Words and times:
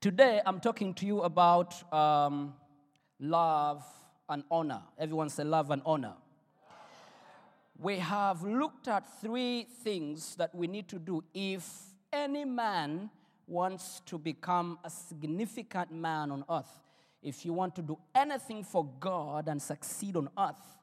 Today, 0.00 0.40
I'm 0.46 0.60
talking 0.60 0.94
to 0.94 1.06
you 1.06 1.22
about 1.22 1.92
um, 1.92 2.54
love 3.18 3.84
and 4.28 4.44
honor. 4.48 4.80
Everyone 4.96 5.28
say 5.28 5.42
love 5.42 5.72
and 5.72 5.82
honor. 5.84 6.14
We 7.76 7.98
have 7.98 8.44
looked 8.44 8.86
at 8.86 9.20
three 9.20 9.66
things 9.82 10.36
that 10.36 10.54
we 10.54 10.68
need 10.68 10.86
to 10.90 11.00
do 11.00 11.24
if 11.34 11.68
any 12.12 12.44
man 12.44 13.10
wants 13.48 14.00
to 14.06 14.18
become 14.18 14.78
a 14.84 14.90
significant 14.90 15.90
man 15.90 16.30
on 16.30 16.44
earth. 16.48 16.78
If 17.20 17.44
you 17.44 17.52
want 17.52 17.74
to 17.74 17.82
do 17.82 17.98
anything 18.14 18.62
for 18.62 18.88
God 19.00 19.48
and 19.48 19.60
succeed 19.60 20.14
on 20.14 20.28
earth, 20.38 20.78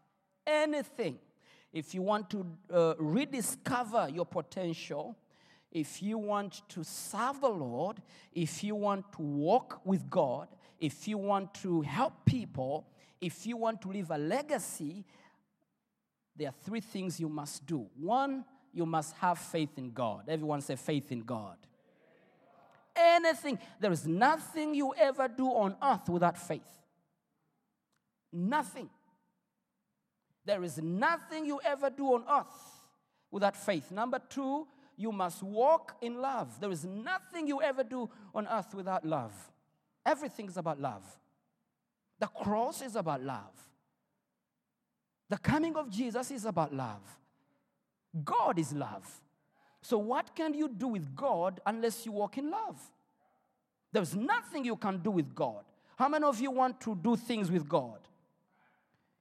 anything. 0.46 1.20
If 1.72 1.94
you 1.94 2.02
want 2.02 2.30
to 2.32 2.46
uh, 2.70 2.94
rediscover 2.98 4.10
your 4.13 4.26
potential, 4.26 5.16
if 5.75 6.02
you 6.02 6.17
want 6.17 6.61
to 6.70 6.85
serve 6.85 7.41
the 7.41 7.49
Lord, 7.49 8.02
if 8.34 8.63
you 8.63 8.75
want 8.75 9.11
to 9.11 9.21
walk 9.21 9.81
with 9.84 10.09
God, 10.09 10.48
if 10.79 11.05
you 11.05 11.17
want 11.17 11.54
to 11.55 11.82
help 11.82 12.13
people, 12.23 12.87
if 13.20 13.45
you 13.45 13.57
want 13.57 13.82
to 13.82 13.90
leave 13.90 14.09
a 14.09 14.17
legacy, 14.17 15.04
there 16.34 16.48
are 16.48 16.54
three 16.63 16.79
things 16.79 17.20
you 17.20 17.27
must 17.27 17.65
do. 17.65 17.87
One, 17.99 18.45
you 18.71 18.85
must 18.85 19.17
have 19.17 19.37
faith 19.37 19.77
in 19.77 19.91
God. 19.91 20.29
Everyone 20.29 20.62
say 20.62 20.77
faith 20.77 21.12
in 21.12 21.20
God. 21.20 21.57
Anything, 22.95 23.60
there 23.82 23.91
is 23.91 24.07
nothing 24.07 24.76
you 24.76 24.93
ever 24.98 25.27
do 25.27 25.48
on 25.48 25.76
earth 25.84 26.07
without 26.07 26.37
faith. 26.37 26.71
Nothing. 28.32 28.89
There 30.45 30.63
is 30.63 30.77
nothing 30.77 31.45
you 31.45 31.60
ever 31.65 31.89
do 31.89 32.13
on 32.13 32.23
earth 32.32 32.87
without 33.29 33.57
faith. 33.57 33.91
Number 33.91 34.21
two, 34.29 34.67
you 34.98 35.12
must 35.12 35.43
walk 35.43 35.98
in 36.01 36.21
love. 36.21 36.60
There 36.60 36.71
is 36.71 36.85
nothing 36.85 37.48
you 37.48 37.62
ever 37.62 37.84
do 37.84 38.10
on 38.34 38.48
earth 38.48 38.74
without 38.74 39.05
love. 39.05 39.34
Everything 40.05 40.48
is 40.48 40.57
about 40.57 40.79
love. 40.79 41.04
The 42.20 42.27
cross 42.27 42.82
is 42.82 42.96
about 42.96 43.21
love. 43.21 43.54
The 45.29 45.38
coming 45.38 45.76
of 45.76 45.90
Jesus 45.90 46.32
is 46.32 46.46
about 46.46 46.73
love. 46.73 47.01
God 48.23 48.60
is 48.60 48.71
love. 48.71 49.05
So, 49.82 49.98
what 49.98 50.35
can 50.35 50.54
you 50.54 50.68
do 50.70 50.88
with 50.88 51.16
God 51.16 51.60
unless 51.66 52.05
you 52.05 52.13
walk 52.13 52.38
in 52.38 52.49
love? 52.49 52.79
There's 53.91 54.16
nothing 54.16 54.66
you 54.66 54.76
can 54.76 54.99
do 54.99 55.12
with 55.12 55.34
God. 55.35 55.63
How 55.98 56.10
many 56.10 56.26
of 56.26 56.40
you 56.40 56.51
want 56.51 56.79
to 56.82 56.96
do 56.96 57.16
things 57.16 57.51
with 57.51 57.68
God? 57.68 57.99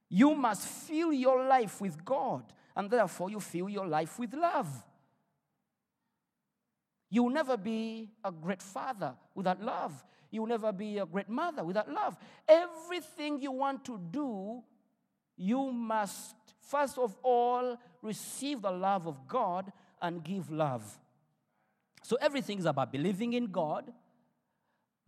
You 0.09 0.35
must 0.35 0.67
fill 0.67 1.11
your 1.13 1.45
life 1.45 1.81
with 1.81 2.03
God, 2.03 2.43
and 2.75 2.89
therefore 2.89 3.29
you 3.29 3.39
fill 3.39 3.69
your 3.69 3.87
life 3.87 4.19
with 4.19 4.33
love. 4.33 4.67
You'll 7.15 7.29
never 7.29 7.55
be 7.55 8.09
a 8.25 8.29
great 8.29 8.61
father 8.61 9.13
without 9.33 9.63
love. 9.63 10.03
You'll 10.31 10.47
never 10.47 10.73
be 10.73 10.97
a 10.97 11.05
great 11.05 11.29
mother 11.29 11.63
without 11.63 11.89
love. 11.89 12.17
Everything 12.45 13.39
you 13.39 13.53
want 13.53 13.85
to 13.85 13.97
do, 14.11 14.61
you 15.37 15.71
must, 15.71 16.35
first 16.59 16.97
of 16.97 17.15
all, 17.23 17.77
receive 18.01 18.61
the 18.63 18.69
love 18.69 19.07
of 19.07 19.29
God 19.29 19.71
and 20.01 20.25
give 20.25 20.51
love. 20.51 20.83
So 22.03 22.17
everything 22.19 22.59
is 22.59 22.65
about 22.65 22.91
believing 22.91 23.31
in 23.31 23.45
God. 23.45 23.93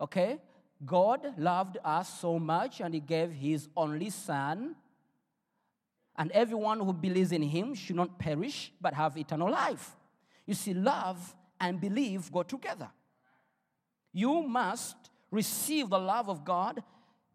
Okay? 0.00 0.38
God 0.86 1.34
loved 1.36 1.76
us 1.84 2.20
so 2.20 2.38
much 2.38 2.80
and 2.80 2.94
He 2.94 3.00
gave 3.00 3.32
His 3.32 3.68
only 3.76 4.08
Son. 4.08 4.76
And 6.16 6.32
everyone 6.32 6.80
who 6.80 6.94
believes 6.94 7.32
in 7.32 7.42
Him 7.42 7.74
should 7.74 7.96
not 7.96 8.18
perish 8.18 8.72
but 8.80 8.94
have 8.94 9.18
eternal 9.18 9.50
life. 9.50 9.94
You 10.46 10.54
see, 10.54 10.72
love 10.72 11.34
and 11.60 11.80
believe 11.80 12.30
go 12.32 12.42
together. 12.42 12.90
You 14.12 14.42
must 14.42 14.96
receive 15.30 15.90
the 15.90 15.98
love 15.98 16.28
of 16.28 16.44
God, 16.44 16.82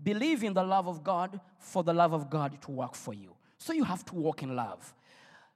believe 0.01 0.44
in 0.44 0.53
the 0.53 0.63
love 0.63 0.88
of 0.88 1.03
God 1.03 1.39
for 1.59 1.84
the 1.84 1.94
love 1.94 2.13
of 2.13 2.29
God 2.29 2.62
to 2.63 2.72
work 2.72 2.95
for 2.95 3.13
you. 3.13 3.35
So 3.57 3.73
you 3.73 3.83
have 3.83 4.03
to 4.06 4.16
walk 4.16 4.44
in 4.44 4.56
love. 4.56 4.94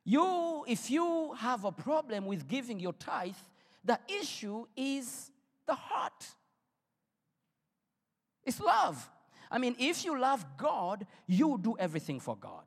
You, 0.06 0.64
if 0.68 0.90
you 0.90 1.34
have 1.34 1.66
a 1.66 1.72
problem 1.72 2.26
with 2.26 2.48
giving 2.48 2.80
your 2.80 2.94
tithe, 2.94 3.36
the 3.84 4.00
issue 4.08 4.66
is 4.76 5.32
the 5.66 5.76
heart. 5.76 6.26
It's 8.46 8.62
love. 8.62 9.10
I 9.52 9.58
mean, 9.58 9.76
if 9.78 10.06
you 10.06 10.18
love 10.20 10.46
God, 10.58 11.06
you 11.26 11.60
do 11.62 11.76
everything 11.78 12.20
for 12.20 12.38
God. 12.38 12.64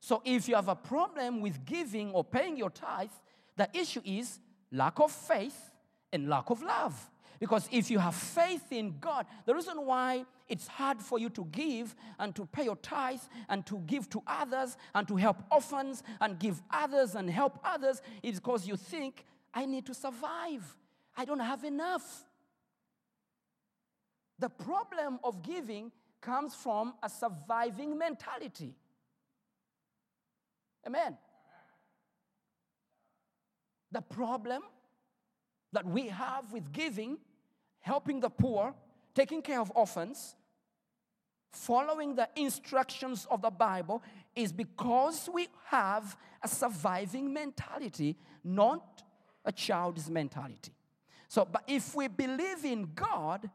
So 0.00 0.22
if 0.24 0.48
you 0.48 0.54
have 0.54 0.68
a 0.68 0.74
problem 0.74 1.40
with 1.40 1.64
giving 1.64 2.10
or 2.12 2.24
paying 2.24 2.56
your 2.56 2.70
tithe, 2.70 3.10
the 3.56 3.68
issue 3.72 4.00
is 4.04 4.38
lack 4.72 5.00
of 5.00 5.10
faith 5.10 5.70
and 6.12 6.28
lack 6.28 6.50
of 6.50 6.62
love. 6.62 7.10
Because 7.38 7.68
if 7.70 7.90
you 7.90 7.98
have 7.98 8.14
faith 8.14 8.72
in 8.72 8.96
God, 9.00 9.26
the 9.46 9.54
reason 9.54 9.86
why 9.86 10.24
it's 10.48 10.66
hard 10.66 11.00
for 11.00 11.18
you 11.18 11.28
to 11.30 11.44
give 11.46 11.94
and 12.18 12.34
to 12.34 12.46
pay 12.46 12.64
your 12.64 12.76
tithes 12.76 13.28
and 13.48 13.64
to 13.66 13.78
give 13.86 14.10
to 14.10 14.22
others 14.26 14.76
and 14.94 15.06
to 15.06 15.16
help 15.16 15.36
orphans 15.50 16.02
and 16.20 16.38
give 16.38 16.60
others 16.70 17.14
and 17.14 17.30
help 17.30 17.60
others 17.62 18.02
is 18.22 18.40
because 18.40 18.66
you 18.66 18.76
think, 18.76 19.24
I 19.54 19.66
need 19.66 19.86
to 19.86 19.94
survive. 19.94 20.76
I 21.16 21.24
don't 21.24 21.38
have 21.40 21.64
enough. 21.64 22.24
The 24.38 24.48
problem 24.48 25.20
of 25.22 25.42
giving 25.42 25.92
comes 26.20 26.54
from 26.54 26.94
a 27.02 27.08
surviving 27.08 27.96
mentality. 27.96 28.74
Amen. 30.86 31.16
The 33.92 34.00
problem 34.00 34.62
that 35.72 35.86
we 35.86 36.08
have 36.08 36.52
with 36.52 36.72
giving, 36.72 37.18
helping 37.80 38.20
the 38.20 38.30
poor, 38.30 38.74
taking 39.14 39.42
care 39.42 39.60
of 39.60 39.72
orphans, 39.74 40.34
following 41.52 42.14
the 42.14 42.28
instructions 42.36 43.26
of 43.30 43.42
the 43.42 43.50
Bible 43.50 44.02
is 44.34 44.52
because 44.52 45.28
we 45.32 45.48
have 45.66 46.16
a 46.42 46.48
surviving 46.48 47.32
mentality, 47.32 48.16
not 48.44 49.02
a 49.44 49.52
child's 49.52 50.10
mentality. 50.10 50.72
So, 51.28 51.44
but 51.44 51.62
if 51.66 51.94
we 51.94 52.08
believe 52.08 52.64
in 52.64 52.90
God, 52.94 53.50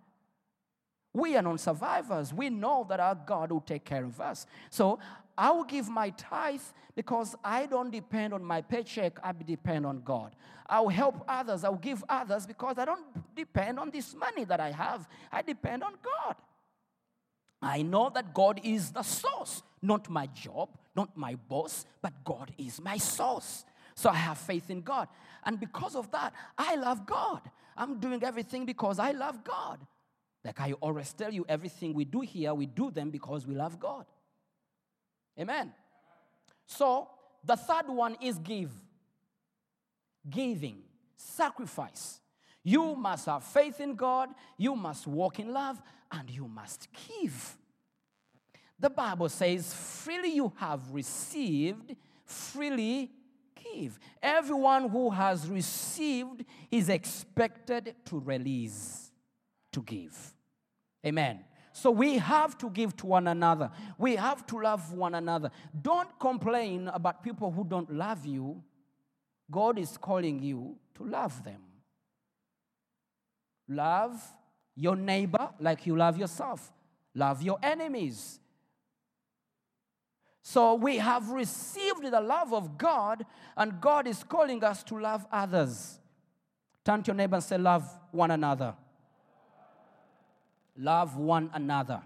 we 1.14 1.38
are 1.38 1.42
non 1.42 1.58
survivors. 1.58 2.34
We 2.34 2.50
know 2.50 2.86
that 2.90 3.00
our 3.00 3.16
God 3.16 3.52
will 3.52 3.62
take 3.62 3.86
care 3.86 4.04
of 4.04 4.20
us. 4.20 4.48
So 4.70 5.00
I 5.38 5.52
will 5.52 5.64
give 5.64 5.90
my 5.90 6.12
tithe 6.12 6.62
because 6.96 7.36
I 7.44 7.66
don't 7.66 7.92
depend 7.92 8.34
on 8.34 8.44
my 8.44 8.62
paycheck, 8.62 9.18
I 9.24 9.32
depend 9.32 9.86
on 9.86 10.02
God. 10.02 10.36
I 10.68 10.80
will 10.80 10.90
help 10.90 11.24
others, 11.28 11.64
I 11.64 11.70
will 11.70 11.78
give 11.78 12.04
others 12.08 12.46
because 12.46 12.78
I 12.78 12.86
don't 12.86 13.36
depend 13.36 13.80
on 13.80 13.90
this 13.90 14.16
money 14.16 14.44
that 14.46 14.60
I 14.60 14.72
have, 14.72 15.08
I 15.32 15.42
depend 15.42 15.84
on 15.84 15.94
God. 16.04 16.36
I 17.62 17.82
know 17.82 18.12
that 18.14 18.34
God 18.34 18.60
is 18.64 18.92
the 18.92 19.04
source, 19.04 19.64
not 19.82 20.10
my 20.10 20.28
job, 20.28 20.70
not 20.96 21.16
my 21.16 21.36
boss, 21.36 21.86
but 22.02 22.14
God 22.24 22.52
is 22.58 22.82
my 22.82 22.98
source. 22.98 23.66
So 23.96 24.10
I 24.10 24.16
have 24.16 24.38
faith 24.38 24.70
in 24.70 24.82
God. 24.82 25.08
And 25.46 25.60
because 25.60 25.96
of 25.96 26.12
that, 26.12 26.34
I 26.58 26.76
love 26.76 27.06
God. 27.06 27.42
I'm 27.76 28.00
doing 28.00 28.24
everything 28.24 28.66
because 28.66 29.00
I 29.00 29.12
love 29.12 29.44
God. 29.44 29.80
Like 30.44 30.60
I 30.60 30.74
always 30.74 31.14
tell 31.14 31.34
you, 31.34 31.46
everything 31.48 31.94
we 31.94 32.06
do 32.06 32.22
here, 32.22 32.54
we 32.54 32.66
do 32.66 32.92
them 32.92 33.10
because 33.10 33.48
we 33.48 33.56
love 33.56 33.80
God. 33.80 34.06
Amen. 35.40 35.74
So 36.66 37.10
the 37.44 37.56
third 37.56 37.88
one 37.88 38.18
is 38.22 38.38
give. 38.38 38.72
Giving, 40.30 40.78
sacrifice. 41.18 42.20
You 42.64 42.96
must 42.96 43.26
have 43.26 43.44
faith 43.44 43.82
in 43.82 43.96
God, 43.96 44.30
you 44.58 44.76
must 44.76 45.06
walk 45.06 45.40
in 45.40 45.52
love, 45.52 45.82
and 46.12 46.30
you 46.30 46.48
must 46.48 46.88
give. 46.94 47.58
The 48.80 48.90
Bible 48.90 49.30
says, 49.30 49.74
freely 49.74 50.36
you 50.36 50.54
have 50.56 50.80
received, 50.92 51.96
freely 52.26 53.12
give. 53.74 54.00
Everyone 54.22 54.90
who 54.90 55.10
has 55.10 55.48
received 55.48 56.46
is 56.72 56.90
expected 56.90 57.96
to 58.06 58.20
release, 58.20 59.12
to 59.72 59.82
give. 59.82 60.34
Amen. 61.06 61.44
So 61.74 61.90
we 61.90 62.20
have 62.20 62.56
to 62.60 62.70
give 62.70 62.96
to 62.98 63.08
one 63.08 63.28
another. 63.28 63.72
We 63.98 64.16
have 64.16 64.46
to 64.48 64.62
love 64.62 64.94
one 64.94 65.16
another. 65.16 65.50
Don't 65.82 66.08
complain 66.20 66.88
about 66.88 67.24
people 67.24 67.52
who 67.52 67.64
don't 67.64 67.92
love 67.92 68.26
you. 68.26 68.62
God 69.50 69.80
is 69.80 69.98
calling 69.98 70.42
you 70.42 70.76
to 70.96 71.04
love 71.04 71.44
them. 71.44 71.62
Love 73.68 74.22
your 74.76 74.96
neighbor 74.96 75.50
like 75.60 75.88
you 75.88 75.98
love 75.98 76.18
yourself. 76.18 76.72
Love 77.16 77.42
your 77.42 77.58
enemies. 77.64 78.40
So 80.44 80.76
we 80.76 80.98
have 80.98 81.30
received 81.30 82.04
the 82.04 82.22
love 82.22 82.54
of 82.54 82.78
God, 82.78 83.26
and 83.58 83.82
God 83.82 84.08
is 84.08 84.24
calling 84.24 84.64
us 84.64 84.84
to 84.84 85.00
love 85.00 85.26
others. 85.32 86.00
Turn 86.84 87.02
to 87.04 87.08
your 87.08 87.16
neighbor 87.16 87.36
and 87.36 87.44
say, 87.44 87.58
Love 87.58 87.90
one 88.12 88.30
another. 88.30 88.76
Love 90.78 91.18
one 91.18 91.50
another. 91.54 92.02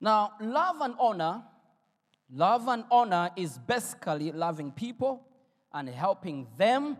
Now, 0.00 0.32
love 0.40 0.80
and 0.80 0.94
honor, 0.98 1.42
love 2.32 2.68
and 2.68 2.84
honor 2.90 3.30
is 3.36 3.58
basically 3.58 4.32
loving 4.32 4.72
people 4.72 5.26
and 5.72 5.88
helping 5.88 6.46
them 6.56 6.96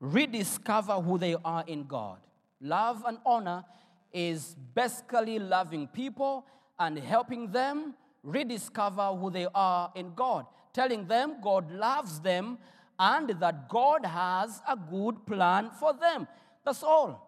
rediscover 0.00 0.94
who 0.94 1.18
they 1.18 1.36
are 1.44 1.64
in 1.66 1.84
God. 1.84 2.18
Love 2.60 3.04
and 3.06 3.18
honor 3.26 3.64
is 4.12 4.56
basically 4.74 5.38
loving 5.38 5.88
people 5.88 6.46
and 6.78 6.98
helping 6.98 7.50
them 7.50 7.94
rediscover 8.22 9.06
who 9.08 9.30
they 9.30 9.46
are 9.54 9.90
in 9.94 10.12
God, 10.14 10.46
telling 10.72 11.06
them 11.06 11.36
God 11.42 11.70
loves 11.70 12.20
them 12.20 12.58
and 12.98 13.30
that 13.40 13.68
God 13.68 14.04
has 14.04 14.60
a 14.68 14.76
good 14.76 15.26
plan 15.26 15.70
for 15.70 15.92
them. 15.92 16.26
That's 16.64 16.82
all. 16.82 17.22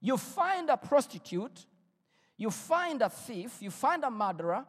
You 0.00 0.16
find 0.16 0.68
a 0.70 0.76
prostitute, 0.76 1.66
you 2.36 2.50
find 2.50 3.02
a 3.02 3.08
thief, 3.08 3.58
you 3.60 3.70
find 3.70 4.02
a 4.04 4.10
murderer, 4.10 4.64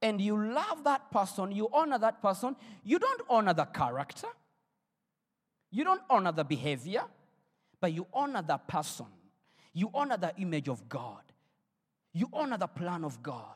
and 0.00 0.20
you 0.20 0.36
love 0.36 0.84
that 0.84 1.10
person, 1.10 1.50
you 1.50 1.68
honor 1.72 1.98
that 1.98 2.22
person. 2.22 2.54
You 2.84 2.98
don't 2.98 3.22
honor 3.28 3.54
the 3.54 3.64
character, 3.64 4.28
you 5.70 5.84
don't 5.84 6.02
honor 6.08 6.32
the 6.32 6.44
behavior, 6.44 7.02
but 7.80 7.92
you 7.92 8.06
honor 8.12 8.42
the 8.42 8.58
person. 8.58 9.06
You 9.72 9.90
honor 9.94 10.16
the 10.16 10.34
image 10.38 10.68
of 10.68 10.88
God. 10.88 11.22
You 12.12 12.28
honor 12.32 12.56
the 12.56 12.66
plan 12.66 13.04
of 13.04 13.22
God. 13.22 13.54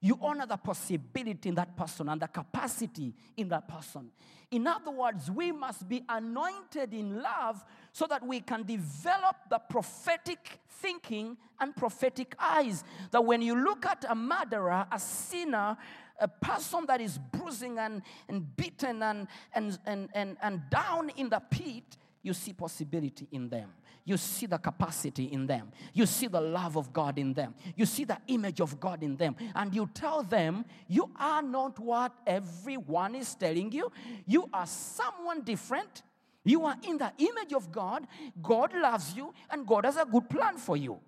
You 0.00 0.18
honor 0.22 0.46
the 0.46 0.56
possibility 0.56 1.48
in 1.48 1.54
that 1.56 1.76
person 1.76 2.08
and 2.08 2.22
the 2.22 2.28
capacity 2.28 3.12
in 3.36 3.48
that 3.48 3.66
person. 3.66 4.10
In 4.50 4.66
other 4.66 4.90
words, 4.90 5.30
we 5.30 5.52
must 5.52 5.88
be 5.88 6.04
anointed 6.08 6.94
in 6.94 7.20
love 7.20 7.64
so 7.92 8.06
that 8.06 8.24
we 8.24 8.40
can 8.40 8.62
develop 8.62 9.36
the 9.50 9.58
prophetic 9.58 10.60
thinking 10.68 11.36
and 11.60 11.74
prophetic 11.74 12.34
eyes. 12.38 12.84
That 13.10 13.24
when 13.24 13.42
you 13.42 13.56
look 13.56 13.84
at 13.84 14.04
a 14.08 14.14
murderer, 14.14 14.86
a 14.90 14.98
sinner, 15.00 15.76
a 16.20 16.28
person 16.28 16.84
that 16.86 17.00
is 17.00 17.18
bruising 17.18 17.78
and, 17.78 18.02
and 18.28 18.56
beaten 18.56 19.02
and, 19.02 19.26
and, 19.52 19.78
and, 19.84 20.08
and, 20.14 20.36
and 20.40 20.62
down 20.70 21.10
in 21.16 21.28
the 21.28 21.40
pit, 21.40 21.96
you 22.22 22.32
see 22.32 22.52
possibility 22.52 23.28
in 23.32 23.48
them. 23.48 23.70
You 24.04 24.16
see 24.16 24.46
the 24.46 24.58
capacity 24.58 25.24
in 25.24 25.46
them. 25.46 25.70
You 25.92 26.06
see 26.06 26.28
the 26.28 26.40
love 26.40 26.76
of 26.76 26.92
God 26.92 27.18
in 27.18 27.34
them. 27.34 27.54
You 27.76 27.84
see 27.84 28.04
the 28.04 28.18
image 28.28 28.60
of 28.60 28.80
God 28.80 29.02
in 29.02 29.16
them. 29.16 29.36
And 29.54 29.74
you 29.74 29.88
tell 29.92 30.22
them, 30.22 30.64
you 30.88 31.10
are 31.18 31.42
not 31.42 31.78
what 31.78 32.12
everyone 32.26 33.14
is 33.14 33.34
telling 33.34 33.70
you. 33.70 33.92
You 34.26 34.48
are 34.52 34.66
someone 34.66 35.42
different. 35.42 36.02
You 36.42 36.64
are 36.64 36.76
in 36.82 36.96
the 36.96 37.12
image 37.18 37.52
of 37.52 37.70
God. 37.70 38.06
God 38.40 38.72
loves 38.74 39.14
you, 39.14 39.34
and 39.50 39.66
God 39.66 39.84
has 39.84 39.98
a 39.98 40.06
good 40.06 40.30
plan 40.30 40.56
for 40.56 40.78
you. 40.78 40.98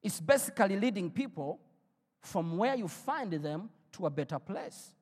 It's 0.00 0.20
basically 0.20 0.78
leading 0.78 1.10
people 1.10 1.58
from 2.20 2.56
where 2.56 2.76
you 2.76 2.86
find 2.86 3.32
them 3.32 3.70
to 3.92 4.06
a 4.06 4.10
better 4.10 4.38
place. 4.38 4.94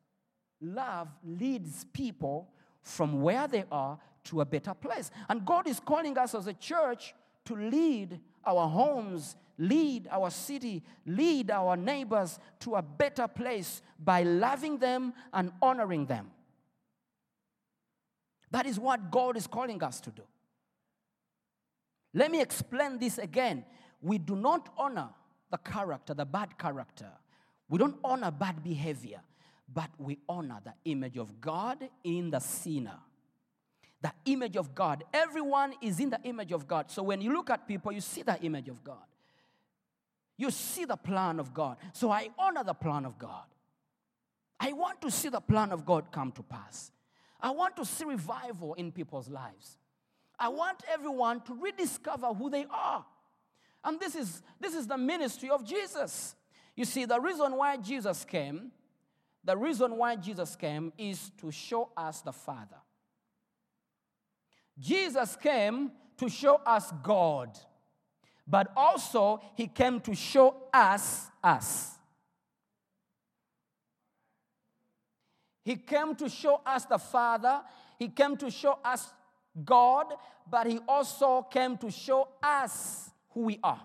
Love 0.62 1.08
leads 1.22 1.84
people 1.84 2.48
from 2.84 3.22
where 3.22 3.48
they 3.48 3.64
are 3.72 3.98
to 4.24 4.40
a 4.40 4.44
better 4.44 4.74
place. 4.74 5.10
And 5.28 5.44
God 5.44 5.66
is 5.66 5.80
calling 5.80 6.16
us 6.16 6.34
as 6.34 6.46
a 6.46 6.52
church 6.52 7.14
to 7.46 7.56
lead 7.56 8.20
our 8.46 8.68
homes, 8.68 9.36
lead 9.58 10.06
our 10.10 10.30
city, 10.30 10.82
lead 11.06 11.50
our 11.50 11.76
neighbors 11.76 12.38
to 12.60 12.76
a 12.76 12.82
better 12.82 13.26
place 13.26 13.82
by 13.98 14.22
loving 14.22 14.78
them 14.78 15.12
and 15.32 15.50
honoring 15.60 16.06
them. 16.06 16.30
That 18.50 18.66
is 18.66 18.78
what 18.78 19.10
God 19.10 19.36
is 19.36 19.46
calling 19.46 19.82
us 19.82 20.00
to 20.02 20.10
do. 20.10 20.22
Let 22.12 22.30
me 22.30 22.40
explain 22.40 22.98
this 22.98 23.18
again. 23.18 23.64
We 24.00 24.18
do 24.18 24.36
not 24.36 24.72
honor 24.78 25.08
the 25.50 25.58
character, 25.58 26.14
the 26.14 26.24
bad 26.24 26.56
character. 26.58 27.10
We 27.68 27.78
don't 27.78 27.96
honor 28.04 28.30
bad 28.30 28.62
behavior, 28.62 29.20
but 29.72 29.90
we 29.98 30.18
honor 30.28 30.60
the 30.62 30.74
image 30.84 31.16
of 31.16 31.40
God 31.40 31.88
in 32.02 32.30
the 32.30 32.40
sinner. 32.40 32.98
The 34.02 34.12
image 34.26 34.56
of 34.56 34.74
God. 34.74 35.04
Everyone 35.14 35.74
is 35.80 35.98
in 35.98 36.10
the 36.10 36.20
image 36.24 36.52
of 36.52 36.68
God. 36.68 36.90
So 36.90 37.02
when 37.02 37.20
you 37.20 37.32
look 37.32 37.48
at 37.48 37.66
people, 37.66 37.90
you 37.90 38.02
see 38.02 38.22
the 38.22 38.38
image 38.42 38.68
of 38.68 38.84
God. 38.84 38.98
You 40.36 40.50
see 40.50 40.84
the 40.84 40.96
plan 40.96 41.40
of 41.40 41.54
God. 41.54 41.78
So 41.92 42.10
I 42.10 42.28
honor 42.38 42.64
the 42.64 42.74
plan 42.74 43.06
of 43.06 43.18
God. 43.18 43.44
I 44.60 44.72
want 44.72 45.00
to 45.02 45.10
see 45.10 45.28
the 45.28 45.40
plan 45.40 45.72
of 45.72 45.86
God 45.86 46.12
come 46.12 46.32
to 46.32 46.42
pass. 46.42 46.90
I 47.40 47.50
want 47.50 47.76
to 47.76 47.84
see 47.84 48.04
revival 48.04 48.74
in 48.74 48.92
people's 48.92 49.28
lives. 49.28 49.78
I 50.38 50.48
want 50.48 50.82
everyone 50.92 51.40
to 51.42 51.54
rediscover 51.54 52.28
who 52.28 52.50
they 52.50 52.66
are. 52.70 53.04
And 53.84 54.00
this 54.00 54.14
is, 54.14 54.42
this 54.60 54.74
is 54.74 54.86
the 54.86 54.96
ministry 54.96 55.50
of 55.50 55.64
Jesus. 55.64 56.34
You 56.74 56.84
see, 56.84 57.04
the 57.04 57.20
reason 57.20 57.56
why 57.56 57.76
Jesus 57.76 58.24
came, 58.24 58.72
the 59.44 59.56
reason 59.56 59.96
why 59.96 60.16
Jesus 60.16 60.56
came 60.56 60.92
is 60.96 61.30
to 61.38 61.50
show 61.50 61.90
us 61.96 62.22
the 62.22 62.32
Father. 62.32 62.76
Jesus 64.78 65.36
came 65.36 65.92
to 66.16 66.28
show 66.28 66.56
us 66.66 66.92
God, 67.02 67.58
but 68.46 68.72
also 68.76 69.40
he 69.54 69.66
came 69.66 70.00
to 70.00 70.14
show 70.14 70.54
us 70.72 71.26
us. 71.42 71.90
He 75.62 75.76
came 75.76 76.14
to 76.16 76.28
show 76.28 76.60
us 76.66 76.84
the 76.84 76.98
Father, 76.98 77.62
he 77.98 78.08
came 78.08 78.36
to 78.36 78.50
show 78.50 78.78
us 78.84 79.12
God, 79.64 80.06
but 80.50 80.66
he 80.66 80.78
also 80.88 81.42
came 81.42 81.76
to 81.78 81.90
show 81.90 82.28
us 82.42 83.10
who 83.30 83.42
we 83.42 83.58
are. 83.62 83.80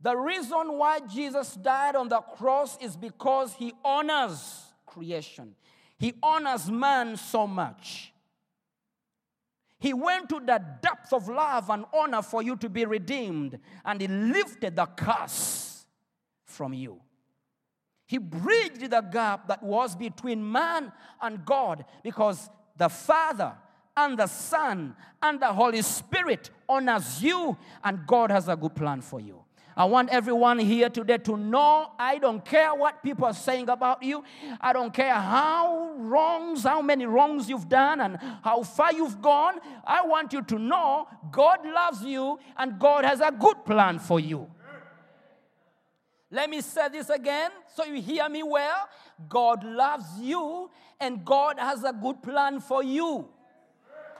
The 0.00 0.16
reason 0.16 0.78
why 0.78 1.00
Jesus 1.00 1.54
died 1.54 1.96
on 1.96 2.08
the 2.08 2.20
cross 2.20 2.78
is 2.80 2.96
because 2.96 3.54
he 3.54 3.72
honors 3.84 4.64
creation. 4.86 5.54
He 5.98 6.14
honors 6.22 6.70
man 6.70 7.16
so 7.16 7.46
much. 7.46 8.12
He 9.80 9.92
went 9.92 10.28
to 10.30 10.40
the 10.40 10.62
depth 10.82 11.12
of 11.12 11.28
love 11.28 11.70
and 11.70 11.84
honor 11.92 12.22
for 12.22 12.42
you 12.42 12.56
to 12.56 12.68
be 12.68 12.84
redeemed, 12.84 13.58
and 13.84 14.00
he 14.00 14.08
lifted 14.08 14.76
the 14.76 14.86
curse 14.86 15.86
from 16.44 16.72
you. 16.72 17.00
He 18.06 18.18
bridged 18.18 18.90
the 18.90 19.00
gap 19.00 19.48
that 19.48 19.62
was 19.62 19.94
between 19.94 20.50
man 20.50 20.92
and 21.20 21.44
God 21.44 21.84
because 22.02 22.48
the 22.76 22.88
Father 22.88 23.52
and 23.96 24.18
the 24.18 24.26
Son 24.26 24.96
and 25.22 25.40
the 25.40 25.52
Holy 25.52 25.82
Spirit 25.82 26.50
honors 26.68 27.22
you, 27.22 27.56
and 27.84 28.06
God 28.06 28.30
has 28.30 28.48
a 28.48 28.56
good 28.56 28.74
plan 28.74 29.00
for 29.00 29.20
you. 29.20 29.44
I 29.78 29.84
want 29.84 30.10
everyone 30.10 30.58
here 30.58 30.90
today 30.90 31.18
to 31.18 31.36
know 31.36 31.92
I 32.00 32.18
don't 32.18 32.44
care 32.44 32.74
what 32.74 33.00
people 33.00 33.26
are 33.26 33.32
saying 33.32 33.68
about 33.68 34.02
you. 34.02 34.24
I 34.60 34.72
don't 34.72 34.92
care 34.92 35.14
how 35.14 35.92
wrongs, 35.96 36.64
how 36.64 36.82
many 36.82 37.06
wrongs 37.06 37.48
you've 37.48 37.68
done 37.68 38.00
and 38.00 38.18
how 38.42 38.64
far 38.64 38.92
you've 38.92 39.22
gone. 39.22 39.60
I 39.86 40.04
want 40.04 40.32
you 40.32 40.42
to 40.42 40.58
know 40.58 41.06
God 41.30 41.60
loves 41.64 42.02
you 42.02 42.40
and 42.56 42.76
God 42.80 43.04
has 43.04 43.20
a 43.20 43.30
good 43.30 43.64
plan 43.64 44.00
for 44.00 44.18
you. 44.18 44.50
Let 46.32 46.50
me 46.50 46.60
say 46.60 46.88
this 46.88 47.08
again 47.08 47.52
so 47.76 47.84
you 47.84 48.02
hear 48.02 48.28
me 48.28 48.42
well. 48.42 48.88
God 49.28 49.62
loves 49.62 50.18
you 50.18 50.70
and 50.98 51.24
God 51.24 51.60
has 51.60 51.84
a 51.84 51.92
good 51.92 52.20
plan 52.20 52.58
for 52.58 52.82
you. 52.82 53.28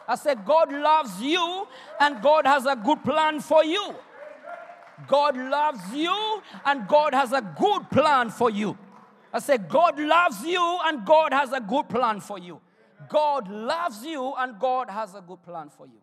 I 0.07 0.15
said, 0.15 0.45
God 0.45 0.73
loves 0.73 1.21
you 1.21 1.67
and 1.99 2.23
God 2.23 2.47
has 2.47 2.65
a 2.65 2.77
good 2.77 3.03
plan 3.03 3.41
for 3.41 3.65
you. 3.65 3.97
God 5.07 5.37
loves 5.37 5.95
you 5.95 6.43
and 6.64 6.87
God 6.88 7.14
has 7.14 7.33
a 7.33 7.40
good 7.40 7.90
plan 7.90 8.31
for 8.31 8.50
you. 8.50 8.76
I 9.33 9.38
say, 9.38 9.59
God 9.59 9.99
loves 10.00 10.43
you 10.45 10.78
and 10.85 11.05
God 11.05 11.33
has 11.33 11.52
a 11.52 11.61
good 11.61 11.88
plan 11.88 12.21
for 12.21 12.38
you. 12.38 12.61
God 13.09 13.49
loves 13.49 14.05
you 14.05 14.35
and 14.37 14.59
God 14.59 14.90
has 14.90 15.14
a 15.14 15.21
good 15.21 15.43
plan 15.43 15.69
for 15.69 15.87
you. 15.87 16.00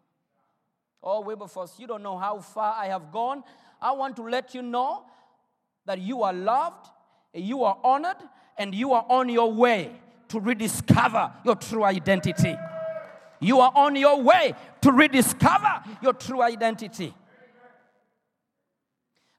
Oh, 1.04 1.22
Wilberforce, 1.22 1.78
you 1.78 1.88
don't 1.88 2.02
know 2.02 2.18
how 2.18 2.40
far 2.40 2.76
I 2.78 2.88
have 2.88 3.12
gone. 3.12 3.44
I 3.82 3.92
want 3.92 4.16
to 4.16 4.24
let 4.24 4.56
you 4.56 4.62
know 4.62 5.04
that 5.86 6.00
you 6.00 6.24
are 6.24 6.34
loved, 6.34 6.88
you 7.34 7.64
are 7.64 7.78
honored, 7.84 8.18
and 8.58 8.74
you 8.74 8.94
are 8.94 9.06
on 9.10 9.30
your 9.30 9.52
way 9.52 9.92
to 10.30 10.40
rediscover 10.40 11.32
your 11.44 11.56
true 11.56 11.84
identity. 11.84 12.56
You 13.40 13.60
are 13.60 13.72
on 13.76 13.96
your 13.96 14.22
way 14.22 14.54
to 14.82 14.92
rediscover 14.92 15.84
your 16.02 16.14
true 16.14 16.42
identity. 16.42 17.14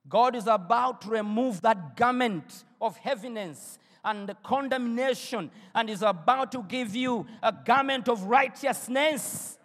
God 0.08 0.36
is 0.36 0.46
about 0.46 1.02
to 1.02 1.10
remove 1.10 1.62
that 1.62 1.96
garment 1.96 2.64
of 2.80 2.96
heaviness 2.96 3.78
and 4.04 4.32
condemnation 4.44 5.50
and 5.74 5.90
is 5.90 6.02
about 6.02 6.52
to 6.52 6.62
give 6.62 6.94
you 6.94 7.26
a 7.42 7.52
garment 7.52 8.08
of 8.08 8.22
righteousness 8.22 9.58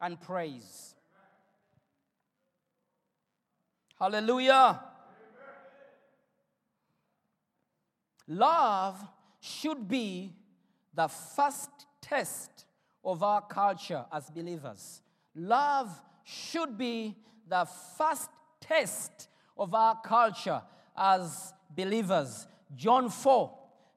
and 0.00 0.20
praise. 0.20 0.94
Hallelujah. 3.98 4.80
Love 8.26 9.00
should 9.40 9.86
be 9.86 10.32
the 10.94 11.06
first 11.08 11.70
test 12.00 12.66
of 13.04 13.22
our 13.22 13.42
culture 13.42 14.04
as 14.12 14.28
believers. 14.30 15.02
Love 15.34 16.00
should 16.24 16.76
be 16.76 17.14
the 17.48 17.66
first 17.96 18.30
test 18.60 19.28
of 19.56 19.74
our 19.74 20.00
culture 20.00 20.62
as 20.96 21.52
believers. 21.74 22.46
John 22.74 23.08
4, 23.08 23.52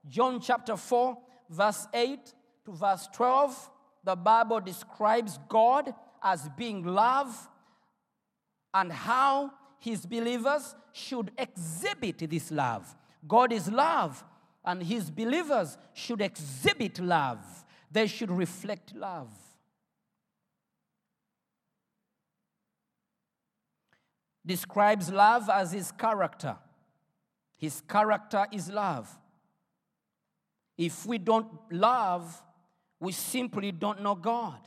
John 0.10 0.40
chapter 0.40 0.78
4, 0.78 1.18
verse 1.50 1.88
8 1.94 2.20
to 2.66 2.72
verse 2.72 3.08
12, 3.14 3.70
the 4.04 4.16
Bible 4.16 4.60
describes 4.60 5.40
God 5.50 5.94
as 6.24 6.50
being 6.58 6.84
love 6.84 7.50
and 8.74 8.92
how 8.92 9.52
his 9.80 10.06
believers 10.06 10.76
should 10.92 11.32
exhibit 11.38 12.30
this 12.30 12.52
love. 12.52 12.96
God 13.28 13.52
is 13.52 13.70
love, 13.70 14.24
and 14.66 14.82
his 14.84 15.10
believers 15.10 15.78
should 15.94 16.22
exhibit 16.22 17.00
love. 17.00 17.40
They 17.92 18.08
should 18.08 18.32
reflect 18.32 18.96
love. 18.96 19.30
Describes 24.48 25.12
love 25.12 25.50
as 25.50 25.74
his 25.74 25.92
character. 25.92 26.56
His 27.58 27.82
character 27.82 28.48
is 28.52 28.70
love. 28.70 29.10
If 30.78 31.06
we 31.06 31.18
don't 31.18 31.48
love, 31.70 32.42
we 33.00 33.12
simply 33.12 33.74
don't 33.74 34.02
know 34.02 34.16
God. 34.16 34.60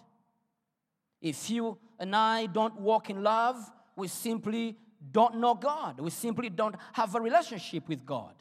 If 1.22 1.48
you 1.48 1.78
and 1.98 2.14
I 2.14 2.46
don't 2.46 2.78
walk 2.78 3.08
in 3.08 3.22
love, 3.22 3.56
we 3.96 4.08
simply 4.08 4.76
don't 5.12 5.36
know 5.36 5.54
God. 5.54 5.98
We 5.98 6.10
simply 6.10 6.50
don't 6.50 6.74
have 6.92 7.14
a 7.14 7.20
relationship 7.20 7.88
with 7.88 8.04
God. 8.04 8.34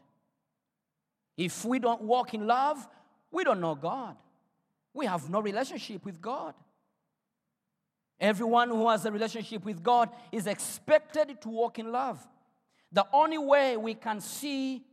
If 1.37 1.63
we 1.63 1.79
don't 1.79 2.01
walk 2.01 2.33
in 2.33 2.45
love, 2.45 2.85
we 3.31 3.45
don't 3.45 3.61
know 3.61 3.75
God. 3.75 4.17
We 4.93 5.05
have 5.05 5.29
no 5.29 5.39
relationship 5.39 6.03
with 6.03 6.19
God. 6.19 6.53
Everyone 8.19 8.69
who 8.69 8.89
has 8.89 9.05
a 9.05 9.11
relationship 9.11 9.63
with 9.63 9.81
God 9.81 10.09
is 10.31 10.45
expected 10.45 11.41
to 11.41 11.49
walk 11.49 11.79
in 11.79 11.91
love. 11.91 12.25
The 12.91 13.05
only 13.13 13.37
way 13.37 13.77
we 13.77 13.93
can 13.93 14.19
see 14.19 14.83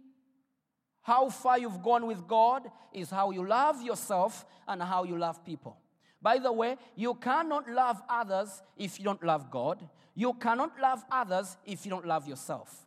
how 1.02 1.28
far 1.30 1.58
you've 1.58 1.82
gone 1.82 2.06
with 2.06 2.26
God 2.26 2.70
is 2.92 3.10
how 3.10 3.30
you 3.30 3.46
love 3.46 3.82
yourself 3.82 4.44
and 4.68 4.82
how 4.82 5.04
you 5.04 5.16
love 5.16 5.44
people. 5.44 5.76
By 6.20 6.38
the 6.38 6.52
way, 6.52 6.76
you 6.94 7.14
cannot 7.14 7.70
love 7.70 8.02
others 8.08 8.62
if 8.76 8.98
you 8.98 9.04
don't 9.04 9.22
love 9.22 9.50
God. 9.50 9.88
You 10.14 10.34
cannot 10.34 10.78
love 10.80 11.04
others 11.10 11.56
if 11.64 11.84
you 11.84 11.90
don't 11.90 12.06
love 12.06 12.26
yourself. 12.26 12.86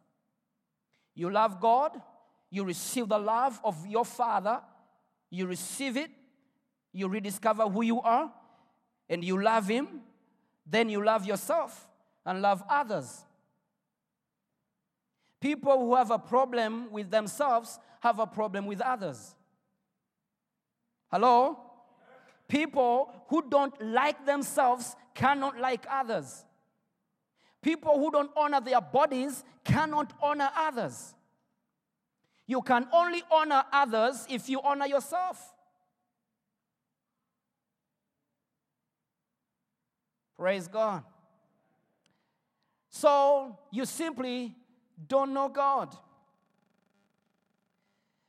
You 1.15 1.29
love 1.29 1.60
God, 1.60 2.01
you 2.50 2.63
receive 2.63 3.08
the 3.08 3.19
love 3.19 3.60
of 3.63 3.86
your 3.86 4.05
Father, 4.05 4.62
you 5.29 5.46
receive 5.46 5.96
it, 5.96 6.10
you 6.91 7.08
rediscover 7.08 7.63
who 7.63 7.84
you 7.84 8.01
are, 8.01 8.31
and 9.08 9.24
you 9.24 9.41
love 9.41 9.67
Him, 9.67 10.01
then 10.69 10.89
you 10.89 11.03
love 11.03 11.25
yourself 11.25 11.88
and 12.25 12.41
love 12.41 12.63
others. 12.69 13.23
People 15.39 15.79
who 15.79 15.95
have 15.95 16.11
a 16.11 16.19
problem 16.19 16.91
with 16.91 17.09
themselves 17.09 17.79
have 18.01 18.19
a 18.19 18.27
problem 18.27 18.65
with 18.65 18.81
others. 18.81 19.35
Hello? 21.11 21.57
People 22.47 23.13
who 23.27 23.49
don't 23.49 23.73
like 23.81 24.25
themselves 24.25 24.95
cannot 25.13 25.59
like 25.59 25.85
others. 25.89 26.45
People 27.61 27.99
who 27.99 28.11
don't 28.11 28.31
honor 28.35 28.61
their 28.61 28.81
bodies 28.81 29.43
cannot 29.63 30.13
honor 30.21 30.49
others. 30.55 31.13
You 32.47 32.61
can 32.61 32.88
only 32.91 33.21
honor 33.31 33.63
others 33.71 34.25
if 34.29 34.49
you 34.49 34.61
honor 34.61 34.88
yourself. 34.88 35.53
Praise 40.39 40.69
God. 40.69 41.03
So 42.88 43.60
you 43.72 43.84
simply 43.84 44.55
don't 45.05 45.34
know 45.34 45.50
God. 45.50 45.93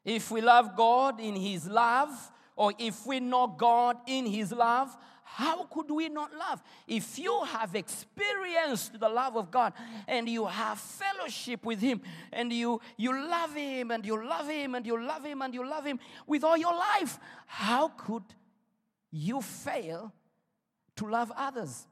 If 0.04 0.28
we 0.32 0.40
love 0.40 0.74
God 0.76 1.20
in 1.20 1.36
His 1.36 1.68
love, 1.68 2.10
or 2.56 2.72
if 2.80 3.06
we 3.06 3.20
know 3.20 3.46
God 3.46 3.98
in 4.08 4.26
His 4.26 4.50
love, 4.50 4.96
how 5.22 5.62
could 5.66 5.88
we 5.88 6.08
not 6.08 6.34
love? 6.34 6.60
If 6.88 7.16
you 7.16 7.44
have 7.44 7.76
experienced 7.76 8.98
the 8.98 9.08
love 9.08 9.36
of 9.36 9.52
God 9.52 9.72
and 10.08 10.28
you 10.28 10.46
have 10.46 10.80
fellowship 10.80 11.64
with 11.64 11.80
Him 11.80 12.00
and 12.32 12.52
you, 12.52 12.80
you 12.96 13.12
love 13.12 13.54
Him 13.54 13.92
and 13.92 14.04
you 14.04 14.26
love 14.26 14.48
Him 14.48 14.74
and 14.74 14.84
you 14.84 15.00
love 15.00 15.24
Him 15.24 15.42
and 15.42 15.54
you 15.54 15.64
love 15.64 15.84
Him 15.84 16.00
with 16.26 16.42
all 16.42 16.56
your 16.56 16.74
life, 16.74 17.20
how 17.46 17.86
could 17.86 18.24
you 19.12 19.40
fail 19.40 20.12
to 20.96 21.08
love 21.08 21.30
others? 21.36 21.86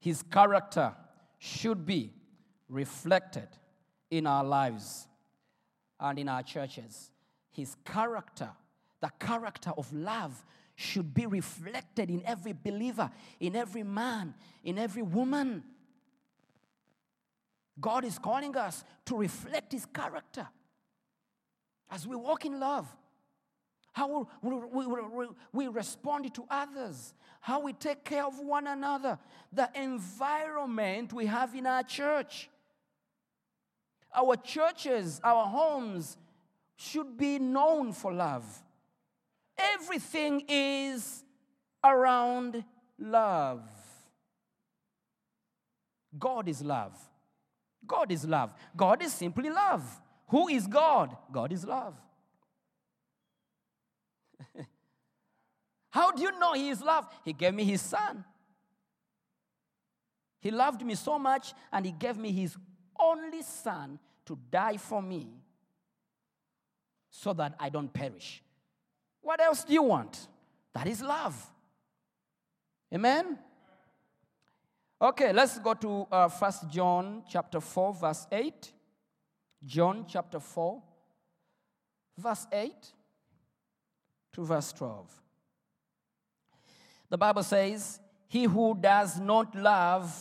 His 0.00 0.22
character 0.22 0.94
should 1.38 1.86
be 1.86 2.12
reflected 2.68 3.48
in 4.10 4.26
our 4.26 4.42
lives 4.42 5.06
and 6.00 6.18
in 6.18 6.28
our 6.28 6.42
churches. 6.42 7.10
His 7.50 7.76
character, 7.84 8.50
the 9.00 9.10
character 9.20 9.70
of 9.76 9.92
love, 9.92 10.44
should 10.74 11.12
be 11.12 11.26
reflected 11.26 12.08
in 12.08 12.22
every 12.24 12.54
believer, 12.54 13.10
in 13.38 13.54
every 13.54 13.82
man, 13.82 14.34
in 14.64 14.78
every 14.78 15.02
woman. 15.02 15.62
God 17.78 18.04
is 18.04 18.18
calling 18.18 18.56
us 18.56 18.82
to 19.04 19.16
reflect 19.16 19.72
His 19.72 19.84
character 19.84 20.48
as 21.90 22.06
we 22.06 22.16
walk 22.16 22.46
in 22.46 22.58
love. 22.58 22.86
How 24.00 24.26
we, 24.40 24.86
we, 24.86 25.26
we, 25.52 25.68
respond 25.68 26.32
to 26.32 26.44
others, 26.48 27.12
how 27.38 27.60
we 27.60 27.74
take 27.74 28.02
care 28.02 28.24
of 28.24 28.38
one 28.38 28.66
another, 28.66 29.18
the 29.52 29.68
environment 29.74 31.12
we 31.12 31.26
have 31.26 31.54
in 31.54 31.66
our 31.66 31.82
church. 31.82 32.48
Our 34.14 34.36
churches, 34.36 35.20
our 35.22 35.44
homes 35.44 36.16
should 36.76 37.18
be 37.18 37.38
known 37.38 37.92
for 37.92 38.10
love. 38.10 38.46
Everything 39.58 40.44
is 40.48 41.22
around 41.84 42.64
love. 42.98 43.68
God 46.18 46.48
is 46.48 46.62
love. 46.62 46.96
God 47.86 48.10
is 48.10 48.24
love. 48.24 48.54
God 48.74 49.02
is 49.02 49.12
simply 49.12 49.50
love. 49.50 49.84
Who 50.28 50.48
is 50.48 50.66
God? 50.66 51.14
God 51.30 51.52
is 51.52 51.66
love. 51.66 51.94
How 55.90 56.12
do 56.12 56.22
you 56.22 56.38
know 56.38 56.54
He 56.54 56.68
is 56.70 56.80
love? 56.80 57.06
He 57.24 57.32
gave 57.32 57.54
me 57.54 57.64
His 57.64 57.80
Son. 57.80 58.24
He 60.40 60.50
loved 60.50 60.84
me 60.84 60.94
so 60.94 61.18
much 61.18 61.52
and 61.72 61.84
He 61.84 61.92
gave 61.92 62.16
me 62.16 62.32
His 62.32 62.56
only 62.98 63.42
Son 63.42 63.98
to 64.26 64.38
die 64.50 64.76
for 64.76 65.02
me 65.02 65.28
so 67.10 67.32
that 67.32 67.54
I 67.58 67.68
don't 67.68 67.92
perish. 67.92 68.42
What 69.20 69.40
else 69.40 69.64
do 69.64 69.72
you 69.72 69.82
want? 69.82 70.28
That 70.72 70.86
is 70.86 71.02
love. 71.02 71.50
Amen? 72.94 73.38
Okay, 75.02 75.32
let's 75.32 75.58
go 75.58 75.74
to 75.74 76.06
uh, 76.12 76.28
1 76.28 76.52
John 76.70 77.22
chapter 77.28 77.60
4, 77.60 77.94
verse 77.94 78.26
8. 78.30 78.72
John 79.64 80.04
chapter 80.08 80.40
4, 80.40 80.82
verse 82.16 82.46
8 82.52 82.72
to 84.32 84.44
verse 84.44 84.72
12. 84.72 85.22
The 87.10 87.18
Bible 87.18 87.42
says, 87.42 88.00
He 88.28 88.44
who 88.44 88.76
does 88.80 89.20
not 89.20 89.54
love 89.54 90.14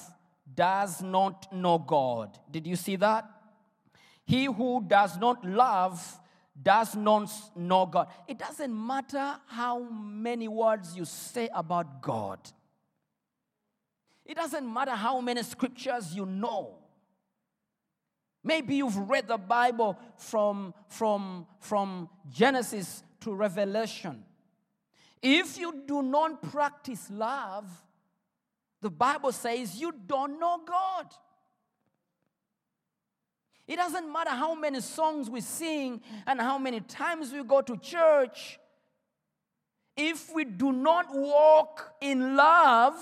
does 0.54 1.02
not 1.02 1.54
know 1.54 1.78
God. 1.78 2.38
Did 2.52 2.68
you 2.68 2.76
see 2.76 2.96
that? 2.98 3.30
He 4.26 4.46
who 4.46 4.84
does 4.86 5.18
not 5.18 5.46
love 5.46 6.20
does 6.62 6.96
not 6.96 7.32
know 7.56 7.86
God. 7.86 8.10
It 8.28 8.38
doesn't 8.38 8.74
matter 8.88 9.38
how 9.48 9.80
many 9.80 10.48
words 10.48 10.96
you 10.96 11.06
say 11.06 11.50
about 11.54 12.02
God, 12.02 12.40
it 14.26 14.36
doesn't 14.36 14.72
matter 14.72 14.92
how 14.92 15.22
many 15.22 15.44
scriptures 15.44 16.16
you 16.16 16.26
know. 16.26 16.76
Maybe 18.44 18.76
you've 18.76 18.98
read 19.10 19.28
the 19.28 19.38
Bible 19.38 20.00
from, 20.18 20.74
from, 20.88 21.46
from 21.60 22.10
Genesis 22.30 23.04
to 23.22 23.34
Revelation. 23.34 24.24
If 25.22 25.58
you 25.58 25.84
do 25.86 26.02
not 26.02 26.42
practice 26.42 27.10
love, 27.10 27.66
the 28.82 28.90
Bible 28.90 29.32
says 29.32 29.80
you 29.80 29.94
don't 30.08 30.40
know 30.40 30.62
God. 30.66 31.08
It 33.68 33.76
doesn't 33.76 34.12
matter 34.12 34.32
how 34.32 34.56
many 34.56 34.82
songs 34.82 35.30
we 35.30 35.42
sing 35.42 36.02
and 36.26 36.42
how 36.42 36.58
many 36.58 36.80
times 36.80 37.32
we 37.32 37.44
go 37.44 37.62
to 37.62 37.78
church. 37.78 38.58
If 39.96 40.34
we 40.34 40.46
do 40.46 40.72
not 40.72 41.08
walk 41.14 41.94
in 42.02 42.36
love, 42.36 42.96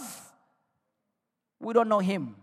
we 1.60 1.74
don't 1.74 1.88
know 1.88 2.00
Him. 2.00 2.36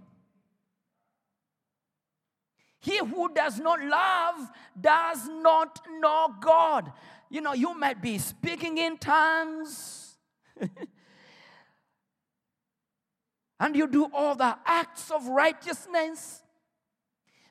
He 2.80 2.98
who 2.98 3.32
does 3.34 3.58
not 3.58 3.82
love 3.82 4.50
does 4.80 5.28
not 5.28 5.80
know 6.00 6.34
God. 6.40 6.92
You 7.34 7.40
know, 7.40 7.52
you 7.52 7.76
might 7.76 8.00
be 8.00 8.16
speaking 8.18 8.78
in 8.78 8.96
tongues. 8.96 10.16
and 13.58 13.74
you 13.74 13.88
do 13.88 14.08
all 14.14 14.36
the 14.36 14.56
acts 14.64 15.10
of 15.10 15.26
righteousness. 15.26 16.44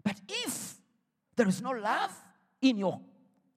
But 0.02 0.22
if 0.30 0.76
there 1.36 1.50
is 1.50 1.62
no 1.62 1.72
love 1.72 2.18
in 2.62 2.78
your 2.78 3.02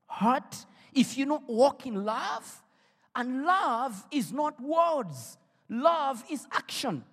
heart, 0.06 0.66
if 0.92 1.16
you 1.16 1.26
don't 1.26 1.49
walk 1.49 1.87
in 1.87 2.04
love, 2.04 2.61
and 3.14 3.45
love 3.45 4.04
is 4.11 4.33
not 4.33 4.61
words, 4.61 5.38
love 5.68 6.25
is 6.28 6.45
action. 6.50 7.04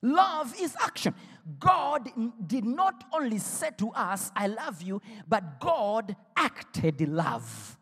Love 0.00 0.54
is 0.58 0.74
action. 0.80 1.14
God 1.58 2.08
did 2.46 2.64
not 2.64 3.04
only 3.12 3.38
say 3.38 3.70
to 3.78 3.90
us, 3.90 4.30
I 4.36 4.46
love 4.46 4.82
you, 4.82 5.02
but 5.28 5.60
God 5.60 6.14
acted 6.36 7.00
love. 7.08 7.78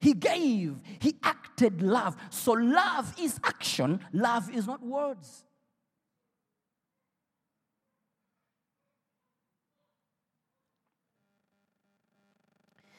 He 0.00 0.12
gave, 0.12 0.82
He 1.00 1.16
acted 1.22 1.82
love. 1.82 2.16
So 2.30 2.52
love 2.52 3.14
is 3.18 3.38
action, 3.44 4.00
love 4.12 4.54
is 4.54 4.66
not 4.66 4.82
words. 4.82 5.44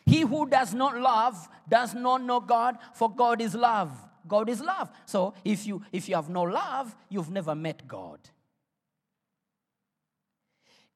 He 0.06 0.22
who 0.22 0.48
does 0.48 0.74
not 0.74 1.00
love 1.00 1.48
does 1.68 1.96
not 1.96 2.24
know 2.24 2.40
God, 2.40 2.78
for 2.94 3.14
God 3.14 3.42
is 3.42 3.56
love. 3.56 3.92
God 4.28 4.50
is 4.50 4.62
love. 4.62 4.90
So 5.06 5.34
if 5.44 5.68
you 5.68 5.82
if 5.92 6.08
you 6.10 6.16
have 6.16 6.30
no 6.30 6.44
love, 6.44 6.96
you've 7.10 7.30
never 7.30 7.56
met 7.56 7.88
God. 7.88 8.20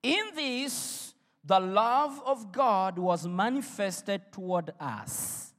In 0.04 0.36
this, 0.36 1.14
the 1.44 1.60
love 1.60 2.22
of 2.26 2.52
God 2.52 3.00
was 3.00 3.28
manifested 3.28 4.32
toward 4.32 4.74
us. 4.80 5.54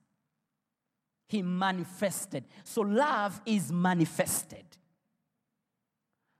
He 1.29 1.43
manifested. 1.43 2.45
So 2.65 2.83
love 2.83 3.41
is 3.45 3.73
manifested. 3.73 4.65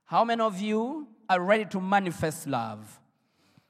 How 0.05 0.23
many 0.23 0.41
of 0.41 0.59
you 0.59 1.07
are 1.29 1.41
ready 1.41 1.65
to 1.65 1.81
manifest 1.81 2.47
love? 2.47 3.00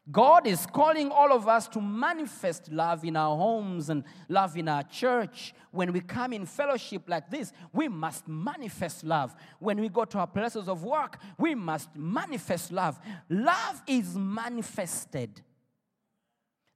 God 0.09 0.47
is 0.47 0.65
calling 0.65 1.11
all 1.11 1.31
of 1.31 1.47
us 1.47 1.67
to 1.69 1.81
manifest 1.81 2.71
love 2.71 3.05
in 3.05 3.15
our 3.15 3.37
homes 3.37 3.89
and 3.89 4.03
love 4.29 4.57
in 4.57 4.67
our 4.67 4.83
church. 4.83 5.53
When 5.69 5.93
we 5.93 6.01
come 6.01 6.33
in 6.33 6.45
fellowship 6.47 7.03
like 7.07 7.29
this, 7.29 7.53
we 7.71 7.87
must 7.87 8.27
manifest 8.27 9.03
love. 9.03 9.35
When 9.59 9.79
we 9.79 9.89
go 9.89 10.05
to 10.05 10.17
our 10.19 10.27
places 10.27 10.67
of 10.67 10.83
work, 10.83 11.17
we 11.37 11.53
must 11.53 11.95
manifest 11.95 12.71
love. 12.71 12.99
Love 13.29 13.81
is 13.85 14.15
manifested. 14.15 15.41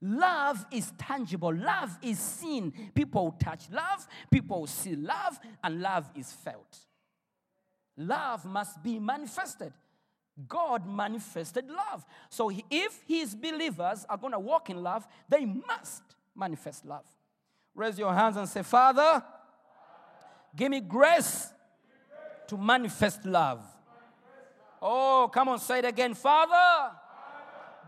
Love 0.02 0.64
is 0.72 0.94
tangible. 0.98 1.54
Love 1.54 1.98
is 2.04 2.20
seen. 2.20 2.72
People 2.94 3.36
touch 3.40 3.70
love, 3.72 4.08
people 4.30 4.68
see 4.68 4.96
love, 4.96 5.40
and 5.64 5.82
love 5.82 6.12
is 6.16 6.32
felt. 6.32 6.78
Love 7.98 8.46
must 8.46 8.84
be 8.84 9.00
manifested. 9.00 9.74
God 10.48 10.86
manifested 10.86 11.70
love. 11.70 12.06
So 12.30 12.52
if 12.70 13.02
his 13.08 13.36
believers 13.36 14.06
are 14.10 14.18
going 14.18 14.34
to 14.34 14.40
walk 14.40 14.70
in 14.70 14.84
love, 14.84 15.08
they 15.30 15.46
must 15.46 16.04
manifest 16.36 16.86
love. 16.86 17.06
Raise 17.74 17.98
your 17.98 18.14
hands 18.14 18.38
and 18.38 18.48
say, 18.48 18.64
Father, 18.64 19.24
give 20.56 20.72
me 20.72 20.82
grace 20.82 21.54
to 22.48 22.58
manifest 22.58 23.26
love. 23.26 23.64
Oh, 24.82 25.30
come 25.34 25.50
on, 25.50 25.60
say 25.60 25.80
it 25.80 25.86
again. 25.86 26.14
Father, 26.14 26.96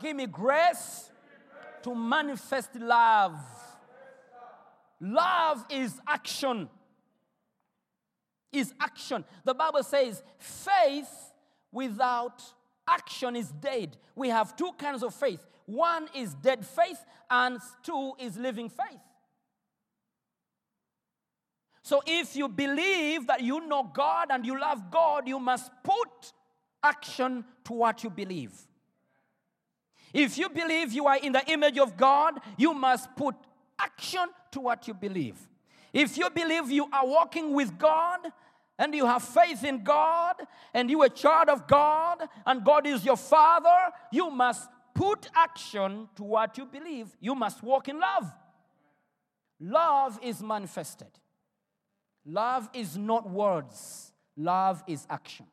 give 0.01 0.15
me 0.15 0.25
grace 0.25 1.11
to 1.83 1.93
manifest 1.93 2.75
love. 2.75 3.37
Love 4.99 5.65
is 5.69 5.99
action. 6.07 6.69
Is 8.51 8.73
action. 8.79 9.23
The 9.43 9.53
Bible 9.53 9.83
says 9.83 10.23
faith 10.39 11.26
without 11.71 12.41
action 12.87 13.35
is 13.35 13.51
dead. 13.51 13.97
We 14.15 14.29
have 14.29 14.55
two 14.55 14.71
kinds 14.77 15.03
of 15.03 15.13
faith. 15.13 15.45
One 15.65 16.07
is 16.15 16.33
dead 16.33 16.65
faith, 16.65 17.03
and 17.29 17.59
two 17.83 18.13
is 18.19 18.37
living 18.37 18.69
faith. 18.69 19.01
So 21.83 22.01
if 22.05 22.35
you 22.35 22.49
believe 22.49 23.27
that 23.27 23.41
you 23.41 23.65
know 23.67 23.89
God 23.93 24.27
and 24.29 24.45
you 24.45 24.59
love 24.59 24.91
God, 24.91 25.27
you 25.27 25.39
must 25.39 25.71
put 25.83 26.33
action 26.83 27.45
to 27.65 27.73
what 27.73 28.03
you 28.03 28.09
believe. 28.09 28.51
If 30.13 30.37
you 30.37 30.49
believe 30.49 30.93
you 30.93 31.05
are 31.07 31.17
in 31.17 31.33
the 31.33 31.49
image 31.49 31.77
of 31.77 31.95
God, 31.95 32.39
you 32.57 32.73
must 32.73 33.15
put 33.15 33.35
action 33.79 34.25
to 34.51 34.59
what 34.59 34.87
you 34.87 34.93
believe. 34.93 35.37
If 35.93 36.17
you 36.17 36.29
believe 36.29 36.69
you 36.69 36.89
are 36.91 37.05
walking 37.07 37.53
with 37.53 37.77
God 37.77 38.19
and 38.77 38.93
you 38.93 39.05
have 39.05 39.23
faith 39.23 39.63
in 39.63 39.83
God 39.83 40.35
and 40.73 40.89
you 40.89 41.01
are 41.01 41.07
a 41.07 41.09
child 41.09 41.49
of 41.49 41.67
God 41.67 42.27
and 42.45 42.63
God 42.63 42.85
is 42.85 43.03
your 43.03 43.17
father, 43.17 43.91
you 44.11 44.29
must 44.29 44.69
put 44.93 45.29
action 45.35 46.09
to 46.15 46.23
what 46.23 46.57
you 46.57 46.65
believe. 46.65 47.15
You 47.19 47.35
must 47.35 47.63
walk 47.63 47.87
in 47.87 47.99
love. 47.99 48.31
Love 49.59 50.19
is 50.21 50.41
manifested. 50.41 51.09
Love 52.25 52.69
is 52.73 52.97
not 52.97 53.29
words, 53.29 54.11
love 54.35 54.83
is 54.85 55.07
action. 55.09 55.45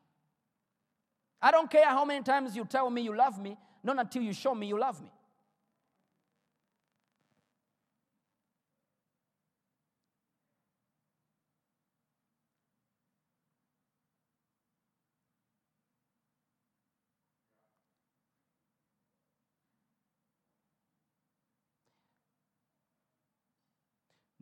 I 1.40 1.52
don't 1.52 1.70
care 1.70 1.86
how 1.86 2.04
many 2.04 2.24
times 2.24 2.56
you 2.56 2.64
tell 2.64 2.90
me 2.90 3.02
you 3.02 3.16
love 3.16 3.40
me, 3.40 3.56
not 3.82 3.98
until 4.00 4.22
you 4.22 4.32
show 4.32 4.54
me 4.54 4.66
you 4.66 4.78
love 4.78 5.00
me. 5.00 5.12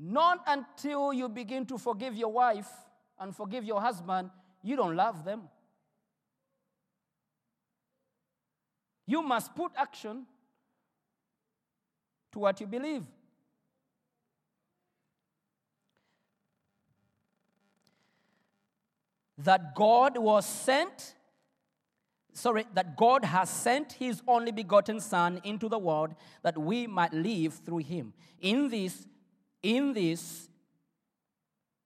Not 0.05 0.41
until 0.49 1.13
you 1.13 1.29
begin 1.29 1.65
to 1.67 1.79
forgive 1.79 2.17
your 2.17 2.33
wife 2.33 2.69
and 3.21 3.35
forgive 3.35 3.63
your 3.63 3.81
husband, 3.81 4.31
you 4.61 4.75
don't 4.75 4.97
love 4.97 5.25
them. 5.25 5.43
You 9.07 9.23
must 9.23 9.55
put 9.55 9.71
action 9.77 10.27
to 12.33 12.41
what 12.41 12.61
you 12.61 12.67
believe. 12.67 13.05
That 19.39 19.77
God 19.77 20.19
was 20.19 20.47
sent, 20.47 21.15
sorry, 22.33 22.67
that 22.75 22.97
God 22.97 23.25
has 23.25 23.49
sent 23.49 23.93
his 23.93 24.21
only 24.27 24.51
begotten 24.51 24.99
Son 24.99 25.41
into 25.45 25.69
the 25.69 25.79
world 25.79 26.17
that 26.43 26.59
we 26.59 26.89
might 26.89 27.13
live 27.13 27.55
through 27.65 27.79
him. 27.79 28.15
In 28.41 28.69
this, 28.69 29.07
in 29.63 29.93
this, 29.93 30.49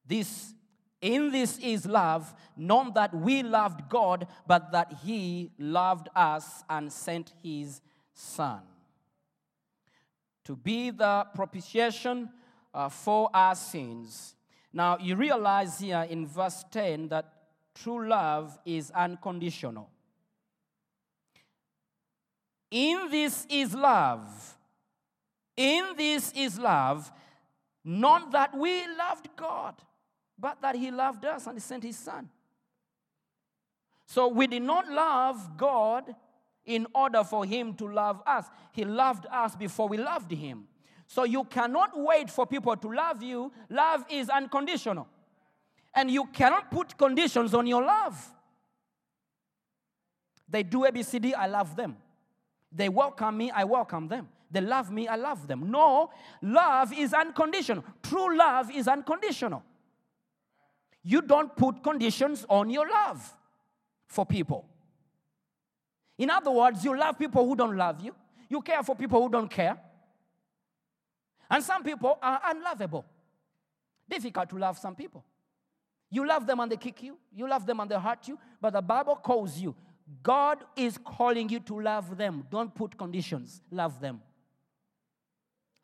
this, 0.06 0.54
in 1.00 1.30
this 1.30 1.58
is 1.58 1.86
love, 1.86 2.34
not 2.56 2.94
that 2.94 3.14
we 3.14 3.42
loved 3.42 3.88
God, 3.88 4.26
but 4.46 4.72
that 4.72 4.92
He 5.04 5.50
loved 5.58 6.08
us 6.14 6.64
and 6.68 6.92
sent 6.92 7.32
His 7.42 7.80
Son 8.14 8.60
to 10.46 10.54
be 10.54 10.90
the 10.90 11.26
propitiation 11.34 12.30
uh, 12.72 12.88
for 12.88 13.28
our 13.34 13.56
sins. 13.56 14.36
Now, 14.72 14.96
you 14.98 15.16
realize 15.16 15.80
here 15.80 16.06
in 16.08 16.24
verse 16.24 16.64
10 16.70 17.08
that 17.08 17.32
true 17.74 18.08
love 18.08 18.56
is 18.64 18.92
unconditional. 18.92 19.90
In 22.70 23.08
this 23.10 23.44
is 23.50 23.74
love. 23.74 24.56
In 25.56 25.94
this 25.96 26.32
is 26.36 26.58
love, 26.58 27.10
not 27.88 28.32
that 28.32 28.52
we 28.52 28.84
loved 28.98 29.28
God, 29.36 29.76
but 30.36 30.60
that 30.60 30.74
He 30.74 30.90
loved 30.90 31.24
us 31.24 31.46
and 31.46 31.54
He 31.54 31.60
sent 31.60 31.84
His 31.84 31.96
Son. 31.96 32.28
So 34.06 34.26
we 34.26 34.48
did 34.48 34.62
not 34.62 34.90
love 34.90 35.56
God 35.56 36.12
in 36.64 36.88
order 36.92 37.22
for 37.22 37.44
Him 37.44 37.74
to 37.74 37.86
love 37.86 38.20
us. 38.26 38.46
He 38.72 38.84
loved 38.84 39.26
us 39.30 39.54
before 39.54 39.88
we 39.88 39.98
loved 39.98 40.32
Him. 40.32 40.66
So 41.06 41.22
you 41.22 41.44
cannot 41.44 41.92
wait 41.94 42.28
for 42.28 42.44
people 42.44 42.76
to 42.76 42.92
love 42.92 43.22
you. 43.22 43.52
Love 43.70 44.04
is 44.10 44.28
unconditional. 44.28 45.06
And 45.94 46.10
you 46.10 46.24
cannot 46.26 46.72
put 46.72 46.98
conditions 46.98 47.54
on 47.54 47.68
your 47.68 47.84
love. 47.84 48.32
They 50.48 50.64
do 50.64 50.80
ABCD, 50.80 51.34
I 51.38 51.46
love 51.46 51.76
them. 51.76 51.96
They 52.72 52.88
welcome 52.88 53.36
me, 53.36 53.52
I 53.52 53.62
welcome 53.62 54.08
them. 54.08 54.28
They 54.56 54.62
love 54.62 54.90
me, 54.90 55.06
I 55.06 55.16
love 55.16 55.46
them. 55.46 55.70
No, 55.70 56.08
love 56.40 56.90
is 56.98 57.12
unconditional. 57.12 57.84
True 58.02 58.34
love 58.38 58.70
is 58.70 58.88
unconditional. 58.88 59.62
You 61.02 61.20
don't 61.20 61.54
put 61.54 61.82
conditions 61.82 62.46
on 62.48 62.70
your 62.70 62.88
love 62.88 63.36
for 64.06 64.24
people. 64.24 64.64
In 66.16 66.30
other 66.30 66.50
words, 66.50 66.82
you 66.82 66.96
love 66.96 67.18
people 67.18 67.46
who 67.46 67.54
don't 67.54 67.76
love 67.76 68.00
you, 68.00 68.14
you 68.48 68.62
care 68.62 68.82
for 68.82 68.96
people 68.96 69.22
who 69.22 69.28
don't 69.28 69.50
care. 69.50 69.76
And 71.50 71.62
some 71.62 71.82
people 71.82 72.18
are 72.22 72.40
unlovable. 72.46 73.04
Difficult 74.08 74.48
to 74.48 74.56
love 74.56 74.78
some 74.78 74.94
people. 74.94 75.22
You 76.08 76.26
love 76.26 76.46
them 76.46 76.60
and 76.60 76.72
they 76.72 76.78
kick 76.78 77.02
you, 77.02 77.18
you 77.30 77.46
love 77.46 77.66
them 77.66 77.78
and 77.80 77.90
they 77.90 78.00
hurt 78.00 78.26
you, 78.26 78.38
but 78.58 78.72
the 78.72 78.80
Bible 78.80 79.16
calls 79.16 79.58
you. 79.58 79.74
God 80.22 80.64
is 80.76 80.96
calling 80.96 81.50
you 81.50 81.60
to 81.60 81.78
love 81.78 82.16
them. 82.16 82.46
Don't 82.50 82.74
put 82.74 82.96
conditions, 82.96 83.60
love 83.70 84.00
them. 84.00 84.22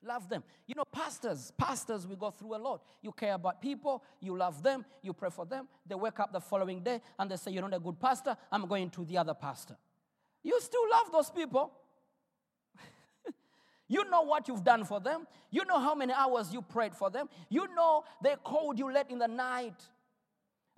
Love 0.05 0.29
them. 0.29 0.43
You 0.67 0.75
know, 0.75 0.85
pastors, 0.85 1.53
pastors, 1.57 2.07
we 2.07 2.17
go 2.17 2.31
through 2.31 2.57
a 2.57 2.59
lot. 2.59 2.83
You 3.03 3.13
care 3.13 3.35
about 3.35 3.63
people, 3.63 4.03
you 4.21 4.37
love 4.37 4.63
them, 4.63 4.85
you 5.03 5.13
pray 5.13 5.31
for 5.31 5.47
them. 5.47 5.69
They 5.87 5.95
wake 5.95 6.19
up 6.19 6.33
the 6.33 6.41
following 6.41 6.83
day 6.83 7.01
and 7.19 7.31
they 7.31 7.37
say, 7.37 7.53
You're 7.53 7.63
not 7.63 7.75
a 7.75 7.81
good 7.81 8.01
pastor, 8.01 8.37
I'm 8.51 8.67
going 8.67 8.91
to 8.91 9.05
the 9.05 9.19
other 9.19 9.35
pastor. 9.35 9.77
You 10.43 10.61
still 10.61 10.91
love 10.91 11.13
those 11.13 11.31
people. 11.31 11.73
you 13.89 14.09
know 14.11 14.23
what 14.23 14.49
you've 14.49 14.65
done 14.65 14.85
for 14.85 14.99
them. 14.99 15.27
You 15.51 15.65
know 15.65 15.79
how 15.79 15.95
many 15.95 16.13
hours 16.13 16.53
you 16.53 16.63
prayed 16.63 16.95
for 16.97 17.11
them. 17.11 17.29
You 17.49 17.69
know 17.75 18.03
they 18.23 18.35
called 18.43 18.79
you 18.79 18.93
late 18.93 19.07
in 19.09 19.19
the 19.19 19.29
night 19.29 19.87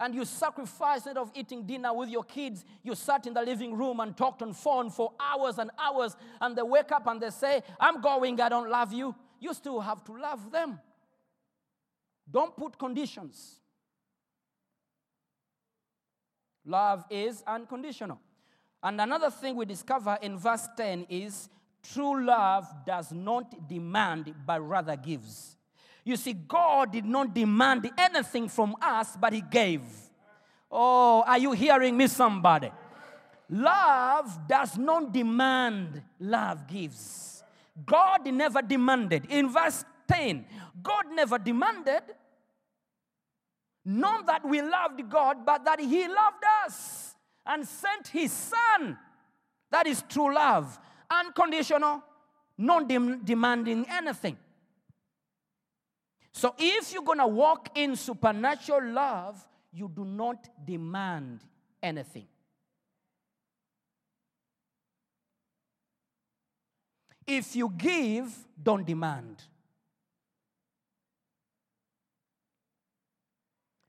and 0.04 0.14
you 0.14 0.26
sacrificed 0.26 1.06
instead 1.06 1.16
of 1.16 1.30
eating 1.34 1.64
dinner 1.64 1.90
with 1.94 2.10
your 2.10 2.24
kids. 2.24 2.62
You 2.82 2.94
sat 2.94 3.26
in 3.26 3.32
the 3.32 3.40
living 3.40 3.74
room 3.74 4.00
and 4.00 4.14
talked 4.14 4.42
on 4.42 4.52
phone 4.52 4.90
for 4.90 5.12
hours 5.18 5.58
and 5.58 5.70
hours 5.78 6.14
and 6.42 6.54
they 6.54 6.60
wake 6.60 6.92
up 6.92 7.06
and 7.06 7.18
they 7.18 7.30
say 7.30 7.62
i'm 7.80 8.02
going 8.02 8.38
i 8.38 8.50
don't 8.50 8.68
love 8.68 8.92
you. 8.92 9.14
You 9.40 9.54
still 9.54 9.80
have 9.80 10.04
to 10.04 10.12
love 10.12 10.52
them. 10.52 10.78
Don't 12.30 12.54
put 12.54 12.78
conditions. 12.78 13.60
Love 16.66 17.06
is 17.08 17.42
unconditional. 17.46 18.20
And 18.82 19.00
another 19.00 19.30
thing 19.30 19.56
we 19.56 19.64
discover 19.64 20.18
in 20.20 20.36
verse 20.36 20.68
10 20.76 21.06
is 21.08 21.48
true 21.82 22.22
love 22.22 22.66
does 22.84 23.10
not 23.10 23.68
demand 23.68 24.34
but 24.46 24.60
rather 24.60 24.96
gives 24.96 25.53
you 26.04 26.16
see, 26.16 26.34
God 26.34 26.92
did 26.92 27.06
not 27.06 27.34
demand 27.34 27.90
anything 27.96 28.48
from 28.48 28.76
us, 28.80 29.16
but 29.18 29.32
He 29.32 29.40
gave. 29.40 29.82
Oh, 30.70 31.22
are 31.26 31.38
you 31.38 31.52
hearing 31.52 31.96
me, 31.96 32.06
somebody? 32.08 32.70
Love 33.48 34.38
does 34.46 34.76
not 34.76 35.12
demand, 35.12 36.02
love 36.20 36.66
gives. 36.66 37.42
God 37.86 38.26
never 38.26 38.60
demanded. 38.60 39.26
In 39.30 39.48
verse 39.48 39.84
10, 40.08 40.44
God 40.82 41.06
never 41.12 41.38
demanded, 41.38 42.02
not 43.84 44.26
that 44.26 44.44
we 44.44 44.60
loved 44.60 45.08
God, 45.08 45.44
but 45.44 45.64
that 45.64 45.80
He 45.80 46.06
loved 46.06 46.44
us 46.66 47.14
and 47.46 47.66
sent 47.66 48.08
His 48.08 48.32
Son. 48.32 48.98
That 49.70 49.86
is 49.86 50.02
true 50.08 50.34
love. 50.34 50.78
Unconditional, 51.10 52.02
non 52.58 52.86
demanding 52.86 53.86
anything. 53.88 54.36
So 56.34 56.52
if 56.58 56.92
you're 56.92 57.04
going 57.04 57.18
to 57.18 57.28
walk 57.28 57.70
in 57.76 57.94
supernatural 57.94 58.92
love, 58.92 59.42
you 59.72 59.88
do 59.94 60.04
not 60.04 60.48
demand 60.66 61.40
anything. 61.80 62.26
If 67.24 67.54
you 67.54 67.72
give, 67.76 68.36
don't 68.60 68.84
demand. 68.84 69.44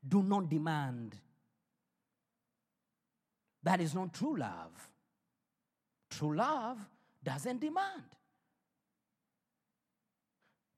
Do 0.08 0.22
not 0.22 0.48
demand. 0.48 1.16
That 3.64 3.82
is 3.82 3.96
not 3.96 4.14
true 4.14 4.38
love. 4.38 4.90
True 6.12 6.36
love 6.36 6.78
doesn't 7.24 7.60
demand. 7.60 8.04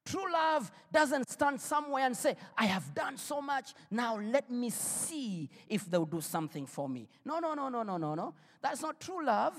True 0.08 0.32
love 0.32 0.72
doesn't 0.90 1.30
stand 1.30 1.60
somewhere 1.60 2.06
and 2.06 2.16
say, 2.16 2.38
I 2.58 2.66
have 2.66 2.96
done 2.96 3.18
so 3.18 3.42
much, 3.42 3.74
now 3.92 4.18
let 4.18 4.50
me 4.50 4.70
see 4.70 5.50
if 5.68 5.92
they'll 5.92 6.06
do 6.06 6.22
something 6.22 6.66
for 6.66 6.88
me. 6.88 7.10
No, 7.26 7.40
no, 7.40 7.54
no, 7.54 7.68
no, 7.68 7.84
no, 7.84 7.98
no, 7.98 8.16
no. 8.16 8.34
That's 8.62 8.82
not 8.82 9.02
true 9.02 9.26
love. 9.26 9.54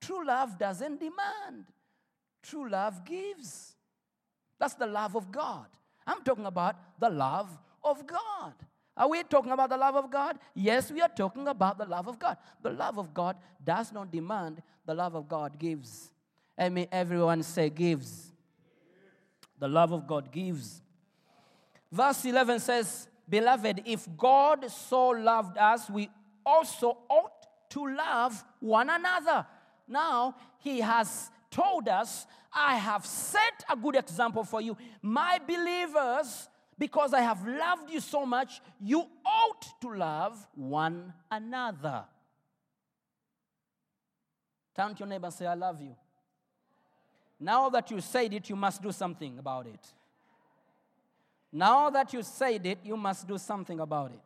True 0.00 0.26
love 0.26 0.58
doesn't 0.58 0.98
demand, 0.98 1.66
true 2.42 2.68
love 2.68 3.04
gives. 3.04 3.76
That's 4.58 4.74
the 4.74 4.86
love 4.86 5.14
of 5.14 5.30
God. 5.30 5.66
I'm 6.06 6.22
talking 6.22 6.46
about 6.46 6.76
the 6.98 7.10
love 7.10 7.48
of 7.82 8.06
God. 8.06 8.54
Are 8.96 9.08
we 9.08 9.22
talking 9.22 9.52
about 9.52 9.70
the 9.70 9.76
love 9.76 9.94
of 9.96 10.10
God? 10.10 10.38
Yes, 10.54 10.90
we 10.90 11.00
are 11.00 11.08
talking 11.08 11.46
about 11.46 11.78
the 11.78 11.84
love 11.84 12.08
of 12.08 12.18
God. 12.18 12.38
The 12.62 12.70
love 12.70 12.98
of 12.98 13.12
God 13.12 13.36
does 13.62 13.92
not 13.92 14.10
demand, 14.10 14.62
the 14.84 14.94
love 14.94 15.14
of 15.14 15.28
God 15.28 15.58
gives. 15.58 16.10
I 16.58 16.70
may 16.70 16.88
everyone 16.90 17.42
say, 17.42 17.70
gives. 17.70 18.32
The 19.58 19.68
love 19.68 19.92
of 19.92 20.06
God 20.06 20.30
gives. 20.30 20.82
Verse 21.90 22.24
11 22.24 22.60
says, 22.60 23.08
Beloved, 23.28 23.82
if 23.86 24.06
God 24.16 24.70
so 24.70 25.08
loved 25.08 25.58
us, 25.58 25.90
we 25.90 26.08
also 26.44 26.98
ought 27.08 27.46
to 27.70 27.94
love 27.94 28.44
one 28.60 28.88
another. 28.90 29.46
Now, 29.88 30.36
He 30.58 30.80
has 30.80 31.30
told 31.50 31.88
us, 31.88 32.26
I 32.52 32.76
have 32.76 33.04
set 33.04 33.64
a 33.70 33.76
good 33.76 33.96
example 33.96 34.44
for 34.44 34.60
you. 34.60 34.76
My 35.02 35.38
believers, 35.46 36.48
because 36.78 37.12
I 37.12 37.20
have 37.20 37.46
loved 37.46 37.90
you 37.90 38.00
so 38.00 38.24
much, 38.24 38.60
you 38.80 39.04
ought 39.24 39.80
to 39.80 39.94
love 39.94 40.46
one 40.54 41.12
another. 41.30 42.04
Turn 44.74 44.94
to 44.94 45.00
your 45.00 45.08
neighbor 45.08 45.26
and 45.26 45.34
say, 45.34 45.46
I 45.46 45.54
love 45.54 45.80
you. 45.80 45.96
Now 47.38 47.68
that 47.68 47.90
you 47.90 48.00
said 48.00 48.32
it, 48.32 48.48
you 48.48 48.56
must 48.56 48.82
do 48.82 48.92
something 48.92 49.38
about 49.38 49.66
it. 49.66 49.92
Now 51.52 51.90
that 51.90 52.12
you 52.12 52.22
said 52.22 52.66
it, 52.66 52.78
you 52.84 52.96
must 52.96 53.26
do 53.26 53.38
something 53.38 53.80
about 53.80 54.12
it. 54.12 54.20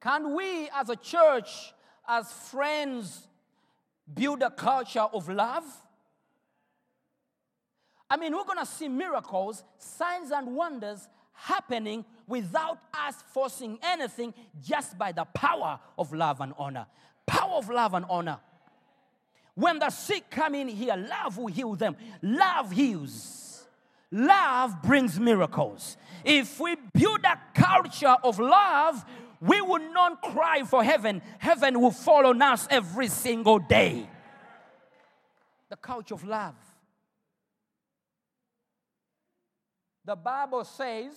Can 0.00 0.34
we, 0.34 0.68
as 0.74 0.88
a 0.88 0.96
church, 0.96 1.74
as 2.08 2.32
friends, 2.32 3.28
build 4.12 4.42
a 4.42 4.50
culture 4.50 5.00
of 5.00 5.28
love? 5.28 5.64
I 8.08 8.16
mean, 8.16 8.34
we're 8.34 8.44
going 8.44 8.58
to 8.58 8.66
see 8.66 8.88
miracles, 8.88 9.62
signs, 9.78 10.30
and 10.30 10.56
wonders 10.56 11.06
happening 11.32 12.04
without 12.26 12.78
us 12.92 13.14
forcing 13.32 13.78
anything 13.82 14.34
just 14.62 14.98
by 14.98 15.12
the 15.12 15.24
power 15.26 15.78
of 15.98 16.12
love 16.12 16.40
and 16.40 16.52
honor. 16.58 16.86
Power 17.30 17.58
of 17.58 17.70
love 17.70 17.94
and 17.94 18.04
honor. 18.10 18.40
When 19.54 19.78
the 19.78 19.90
sick 19.90 20.24
come 20.30 20.56
in 20.56 20.66
here, 20.66 20.96
love 20.96 21.38
will 21.38 21.46
heal 21.46 21.76
them. 21.76 21.94
Love 22.22 22.72
heals. 22.72 23.68
Love 24.10 24.82
brings 24.82 25.20
miracles. 25.20 25.96
If 26.24 26.58
we 26.58 26.74
build 26.92 27.20
a 27.24 27.38
culture 27.54 28.16
of 28.24 28.40
love, 28.40 29.04
we 29.40 29.60
will 29.60 29.92
not 29.92 30.20
cry 30.22 30.64
for 30.64 30.82
heaven. 30.82 31.22
Heaven 31.38 31.80
will 31.80 31.92
fall 31.92 32.26
on 32.26 32.42
us 32.42 32.66
every 32.68 33.06
single 33.06 33.60
day. 33.60 34.10
The 35.68 35.76
culture 35.76 36.14
of 36.14 36.24
love. 36.24 36.56
The 40.04 40.16
Bible 40.16 40.64
says 40.64 41.12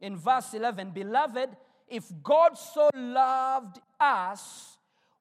in 0.00 0.16
verse 0.16 0.54
11, 0.54 0.92
Beloved, 0.92 1.50
if 1.86 2.10
God 2.22 2.56
so 2.56 2.88
loved 2.94 3.78
us, 4.00 4.73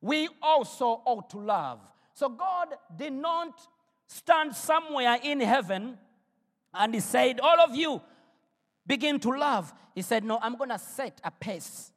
we 0.04 0.28
also 0.42 1.02
ought 1.06 1.30
to 1.30 1.40
love. 1.40 1.80
So 2.14 2.28
God 2.28 2.76
did 2.94 3.14
not 3.14 3.58
stand 4.06 4.54
somewhere 4.54 5.18
in 5.24 5.40
heaven 5.40 5.98
and 6.74 6.94
He 6.94 7.00
said, 7.00 7.40
All 7.40 7.62
of 7.62 7.74
you 7.74 8.02
begin 8.86 9.18
to 9.22 9.30
love. 9.30 9.74
He 9.96 10.02
said, 10.02 10.26
No, 10.26 10.40
I'm 10.42 10.58
going 10.58 10.72
to 10.72 10.78
set 10.78 11.22
a 11.24 11.32
pace 11.32 11.94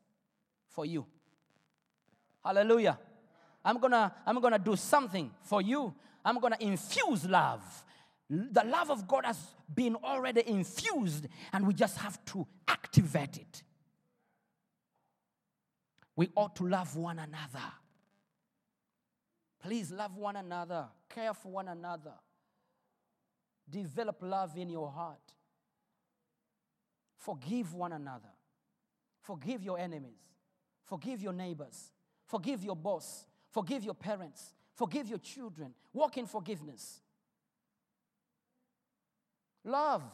for 0.68 0.86
you. 0.86 1.04
Hallelujah. 2.44 2.96
I'm 3.64 3.80
gonna, 3.80 4.14
I'm 4.24 4.40
gonna 4.40 4.60
do 4.60 4.76
something 4.76 5.32
for 5.42 5.60
you. 5.60 5.92
I'm 6.24 6.38
gonna 6.38 6.58
infuse 6.60 7.28
love. 7.28 7.64
The 8.30 8.62
love 8.64 8.90
of 8.92 9.08
God 9.08 9.24
has 9.24 9.38
been 9.74 9.96
already 9.96 10.44
infused, 10.46 11.26
and 11.52 11.66
we 11.66 11.74
just 11.74 11.98
have 11.98 12.24
to 12.26 12.46
activate 12.68 13.38
it. 13.38 13.62
We 16.14 16.28
ought 16.36 16.54
to 16.56 16.68
love 16.68 16.94
one 16.94 17.18
another. 17.18 17.72
Please 19.66 19.90
love 19.90 20.16
one 20.16 20.36
another, 20.36 20.86
care 21.08 21.34
for 21.34 21.50
one 21.50 21.66
another. 21.66 22.12
develop 23.68 24.18
love 24.22 24.56
in 24.56 24.70
your 24.70 24.88
heart. 24.88 25.18
Forgive 27.16 27.74
one 27.74 27.92
another. 27.92 28.28
Forgive 29.22 29.64
your 29.64 29.76
enemies. 29.76 30.20
Forgive 30.84 31.20
your 31.20 31.32
neighbors. 31.32 31.90
Forgive 32.26 32.62
your 32.62 32.76
boss. 32.76 33.26
Forgive 33.50 33.82
your 33.82 33.94
parents. 33.94 34.54
Forgive 34.76 35.08
your 35.08 35.18
children. 35.18 35.74
Walk 35.92 36.16
in 36.16 36.26
forgiveness. 36.26 37.00
Love. 39.64 40.04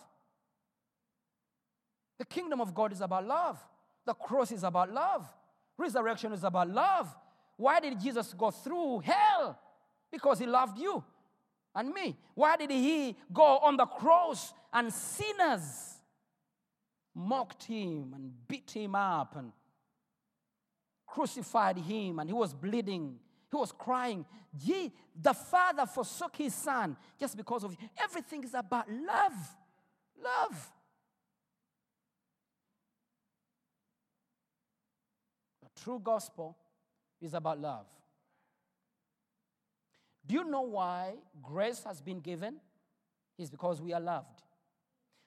The 2.16 2.24
kingdom 2.24 2.62
of 2.62 2.74
God 2.74 2.90
is 2.90 3.02
about 3.02 3.26
love. 3.26 3.62
The 4.06 4.14
cross 4.14 4.50
is 4.50 4.64
about 4.64 4.90
love. 4.90 5.30
Resurrection 5.76 6.32
is 6.32 6.42
about 6.42 6.70
love. 6.70 7.14
Why 7.56 7.80
did 7.80 8.00
Jesus 8.00 8.34
go 8.34 8.50
through 8.50 9.00
hell? 9.00 9.58
Because 10.10 10.38
he 10.38 10.46
loved 10.46 10.78
you 10.78 11.02
and 11.74 11.92
me. 11.92 12.16
Why 12.34 12.56
did 12.56 12.70
he 12.70 13.16
go 13.32 13.58
on 13.58 13.76
the 13.76 13.86
cross 13.86 14.52
and 14.72 14.92
sinners 14.92 15.94
mocked 17.14 17.64
him 17.64 18.12
and 18.14 18.32
beat 18.48 18.70
him 18.70 18.94
up 18.94 19.36
and 19.36 19.52
crucified 21.06 21.78
him 21.78 22.18
and 22.18 22.28
he 22.28 22.34
was 22.34 22.52
bleeding? 22.52 23.18
He 23.50 23.56
was 23.56 23.70
crying. 23.70 24.24
The 25.20 25.34
father 25.34 25.86
forsook 25.86 26.36
his 26.36 26.54
son 26.54 26.96
just 27.20 27.36
because 27.36 27.64
of 27.64 27.72
you. 27.72 27.88
Everything 28.02 28.42
is 28.44 28.54
about 28.54 28.90
love. 28.90 29.56
Love. 30.22 30.72
The 35.62 35.82
true 35.82 36.00
gospel 36.02 36.56
is 37.22 37.34
about 37.34 37.60
love. 37.60 37.86
Do 40.26 40.34
you 40.34 40.44
know 40.44 40.62
why 40.62 41.14
grace 41.42 41.82
has 41.84 42.00
been 42.00 42.20
given? 42.20 42.56
It's 43.38 43.50
because 43.50 43.80
we 43.80 43.92
are 43.92 44.00
loved. 44.00 44.42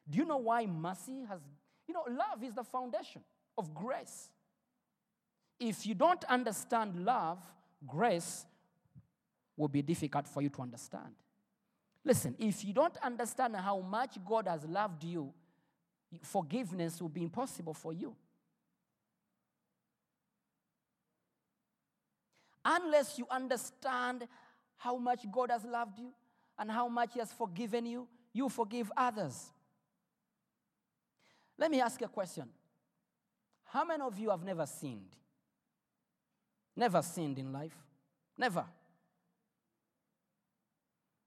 Do 0.10 0.18
you 0.18 0.26
know 0.26 0.38
why 0.38 0.66
mercy 0.66 1.24
has, 1.28 1.40
you 1.88 1.94
know, 1.94 2.04
love 2.08 2.44
is 2.44 2.54
the 2.54 2.64
foundation 2.64 3.22
of 3.58 3.74
grace. 3.74 4.30
If 5.60 5.86
you 5.86 5.96
don't 5.96 6.24
understand 6.26 7.04
love, 7.04 7.40
grace 7.88 8.46
will 9.58 9.68
be 9.68 9.82
difficult 9.82 10.28
for 10.28 10.42
you 10.42 10.50
to 10.50 10.62
understand. 10.62 11.16
Listen, 12.04 12.36
if 12.38 12.64
you 12.64 12.74
don't 12.74 12.96
understand 12.98 13.56
how 13.56 13.80
much 13.80 14.18
God 14.28 14.48
has 14.48 14.64
loved 14.66 15.04
you, 15.04 15.34
forgiveness 16.22 17.02
will 17.02 17.10
be 17.10 17.24
impossible 17.24 17.74
for 17.74 17.94
you. 17.94 18.16
Unless 22.66 23.20
you 23.20 23.28
understand 23.30 24.28
how 24.78 24.98
much 24.98 25.26
God 25.32 25.52
has 25.52 25.64
loved 25.64 26.00
you 26.00 26.12
and 26.58 26.72
how 26.72 26.88
much 26.88 27.14
He 27.14 27.20
has 27.20 27.32
forgiven 27.32 27.86
you, 27.86 28.08
you 28.34 28.50
forgive 28.50 28.92
others. 28.98 29.52
Let 31.58 31.72
me 31.72 31.80
ask 31.80 32.02
you 32.02 32.06
a 32.08 32.10
question. 32.10 32.50
How 33.66 33.86
many 33.86 34.02
of 34.02 34.18
you 34.18 34.32
have 34.32 34.44
never 34.44 34.66
sinned? 34.66 35.16
Never 36.76 37.02
sinned 37.02 37.40
in 37.40 37.54
life? 37.54 37.78
Never. 38.38 38.66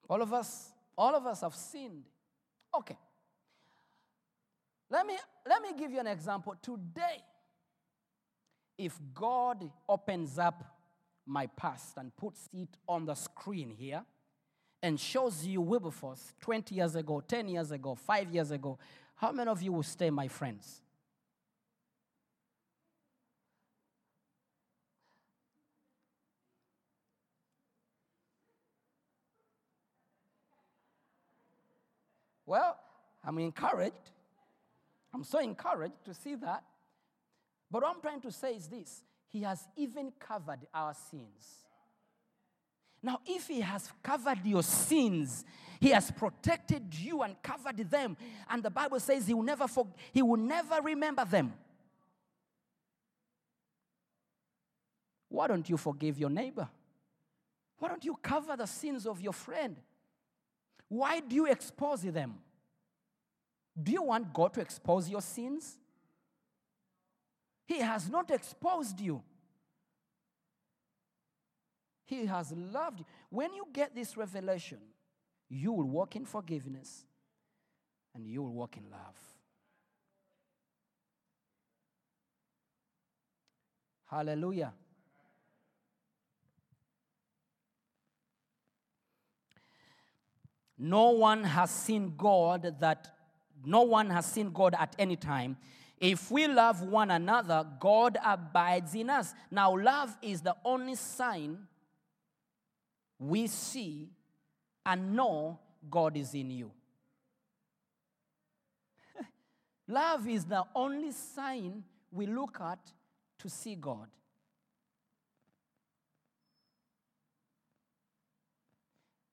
All 0.09 0.20
of 0.20 0.33
us, 0.33 0.70
all 0.96 1.14
of 1.14 1.27
us 1.27 1.40
have 1.40 1.55
sinned. 1.55 2.05
Okay. 2.77 2.96
Let 4.90 5.07
me 5.07 5.14
let 5.46 5.62
me 5.62 5.68
give 5.79 5.90
you 5.90 6.01
an 6.01 6.07
example. 6.07 6.55
Today, 6.61 7.22
if 8.77 8.98
God 9.14 9.70
opens 9.88 10.38
up 10.38 10.64
my 11.29 11.47
past 11.47 11.97
and 11.97 12.17
puts 12.17 12.49
it 12.53 12.69
on 12.88 13.05
the 13.05 13.14
screen 13.14 13.71
here 13.71 14.03
and 14.83 14.99
shows 14.99 15.45
you 15.45 15.61
Wilberforce 15.61 16.35
20 16.41 16.75
years 16.75 16.97
ago, 16.97 17.21
10 17.21 17.49
years 17.49 17.71
ago, 17.71 17.95
5 17.95 18.31
years 18.31 18.51
ago, 18.51 18.79
how 19.17 19.33
many 19.33 19.51
of 19.51 19.61
you 19.61 19.73
will 19.73 19.83
stay 19.83 20.11
my 20.11 20.29
friends? 20.29 20.81
Well, 32.47 32.79
I'm 33.23 33.38
encouraged. 33.41 33.95
I'm 35.12 35.23
so 35.23 35.38
encouraged 35.38 36.03
to 36.07 36.14
see 36.14 36.35
that. 36.37 36.62
But 37.71 37.83
what 37.83 37.95
I'm 37.95 38.01
trying 38.01 38.23
to 38.23 38.33
say 38.33 38.55
is 38.55 38.69
this 38.69 39.03
He 39.31 39.43
has 39.43 39.67
even 39.77 40.12
covered 40.19 40.67
our 40.73 40.95
sins. 41.11 41.64
Now, 43.03 43.21
if 43.27 43.47
He 43.49 43.61
has 43.61 43.91
covered 44.03 44.45
your 44.45 44.62
sins, 44.62 45.45
He 45.81 45.91
has 45.91 46.11
protected 46.11 46.95
you 46.95 47.23
and 47.23 47.41
covered 47.43 47.79
them. 47.91 48.17
And 48.49 48.62
the 48.62 48.71
Bible 48.71 49.01
says 49.01 49.27
He 49.27 49.35
will 49.35 49.43
never, 49.43 49.69
for, 49.69 49.87
he 50.12 50.23
will 50.23 50.38
never 50.38 50.81
remember 50.83 51.25
them. 51.25 51.53
Why 55.29 55.47
don't 55.47 55.69
you 55.69 55.77
forgive 55.77 56.19
your 56.19 56.31
neighbor? 56.31 56.69
Why 57.79 57.88
don't 57.88 58.05
you 58.05 58.17
cover 58.21 58.57
the 58.57 58.67
sins 58.67 59.07
of 59.07 59.21
your 59.21 59.33
friend? 59.33 59.77
Why 60.88 61.21
do 61.21 61.37
you 61.37 61.47
expose 61.47 62.03
them? 62.03 62.38
Do 63.81 63.93
you 63.93 64.03
want 64.03 64.33
God 64.33 64.55
to 64.55 64.61
expose 64.61 65.09
your 65.09 65.21
sins? 65.21 65.79
He 67.68 67.81
has 67.81 68.09
not 68.09 68.31
exposed 68.31 68.98
you. 68.98 69.22
He 72.07 72.24
has 72.24 72.50
loved 72.50 73.00
you. 73.00 73.04
When 73.28 73.52
you 73.52 73.66
get 73.70 73.94
this 73.94 74.16
revelation, 74.16 74.78
you 75.50 75.72
will 75.72 75.85
walk 75.85 76.16
in 76.16 76.24
forgiveness 76.24 77.04
and 78.14 78.26
you 78.26 78.42
will 78.42 78.54
walk 78.54 78.78
in 78.78 78.85
love. 78.90 79.18
Hallelujah. 84.07 84.72
No 90.78 91.11
one 91.11 91.44
has 91.44 91.70
seen 91.70 92.14
God 92.16 92.76
that 92.81 93.14
no 93.62 93.83
one 93.83 94.09
has 94.09 94.24
seen 94.24 94.52
God 94.52 94.74
at 94.78 94.96
any 94.98 95.16
time. 95.16 95.59
If 96.01 96.31
we 96.31 96.47
love 96.47 96.83
one 96.83 97.11
another, 97.11 97.67
God 97.81 98.19
abides 98.25 98.95
in 98.95 99.11
us. 99.11 99.35
Now, 99.51 99.77
love 99.77 100.17
is 100.23 100.41
the 100.41 100.55
only 100.65 100.95
sign 100.95 101.59
we 103.19 103.49
see 103.49 104.09
and 104.87 105.17
know 105.17 105.59
God 105.91 106.17
is 106.17 106.35
in 106.35 106.51
you. 106.51 106.71
love 109.89 110.29
is 110.29 110.45
the 110.45 110.65
only 110.75 111.11
sign 111.11 111.83
we 112.13 112.27
look 112.27 112.61
at 112.61 112.79
to 113.41 113.49
see 113.49 113.75
God. 113.75 114.09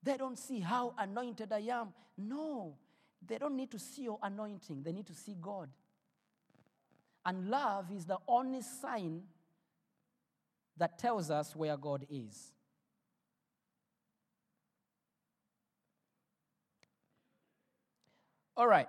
They 0.01 0.17
don't 0.17 0.37
see 0.37 0.59
how 0.59 0.93
anointed 0.97 1.51
I 1.51 1.59
am. 1.59 1.93
No, 2.17 2.75
they 3.25 3.37
don't 3.37 3.55
need 3.55 3.71
to 3.71 3.79
see 3.79 4.03
your 4.03 4.19
anointing, 4.21 4.81
they 4.81 4.91
need 4.91 5.07
to 5.07 5.15
see 5.15 5.35
God. 5.39 5.69
And 7.25 7.49
love 7.49 7.91
is 7.91 8.05
the 8.05 8.17
only 8.27 8.61
sign 8.61 9.23
that 10.77 10.99
tells 10.99 11.31
us 11.31 11.55
where 11.55 11.75
God 11.75 12.05
is. 12.09 12.51
All 18.55 18.67
right. 18.67 18.87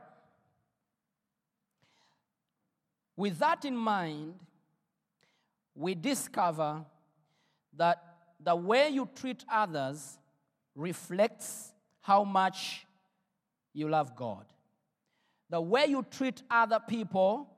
With 3.16 3.38
that 3.38 3.64
in 3.64 3.77
mind, 3.77 4.35
we 5.75 5.94
discover 5.94 6.85
that 7.77 8.03
the 8.38 8.55
way 8.55 8.90
you 8.90 9.09
treat 9.14 9.44
others 9.51 10.18
reflects 10.75 11.72
how 12.01 12.22
much 12.22 12.87
you 13.72 13.88
love 13.88 14.14
God. 14.14 14.44
The 15.49 15.61
way 15.61 15.87
you 15.87 16.05
treat 16.11 16.42
other 16.51 16.81
people 16.87 17.49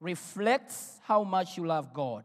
reflects 0.00 1.00
how 1.02 1.24
much 1.24 1.56
you 1.56 1.66
love 1.66 1.92
God. 1.92 2.24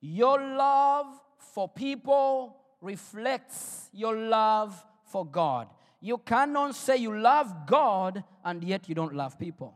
Your 0.00 0.38
love 0.38 1.06
for 1.38 1.68
people 1.68 2.56
reflects 2.80 3.88
your 3.92 4.16
love 4.16 4.84
for 5.04 5.24
God. 5.24 5.68
You 6.00 6.18
cannot 6.18 6.74
say 6.74 6.98
you 6.98 7.18
love 7.18 7.66
God 7.66 8.22
and 8.44 8.62
yet 8.62 8.88
you 8.88 8.94
don't 8.94 9.14
love 9.14 9.38
people. 9.38 9.74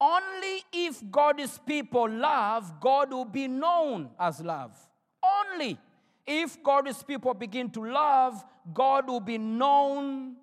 Only 0.00 0.62
if 0.72 1.02
God's 1.10 1.58
people 1.58 2.08
love, 2.08 2.80
God 2.80 3.12
will 3.12 3.24
be 3.24 3.48
known 3.48 4.10
as 4.18 4.40
love. 4.40 4.76
Only 5.22 5.76
if 6.24 6.62
God's 6.62 7.02
people 7.02 7.34
begin 7.34 7.68
to 7.70 7.84
love, 7.84 8.44
God 8.72 9.08
will 9.08 9.20
be 9.20 9.38
known 9.38 10.36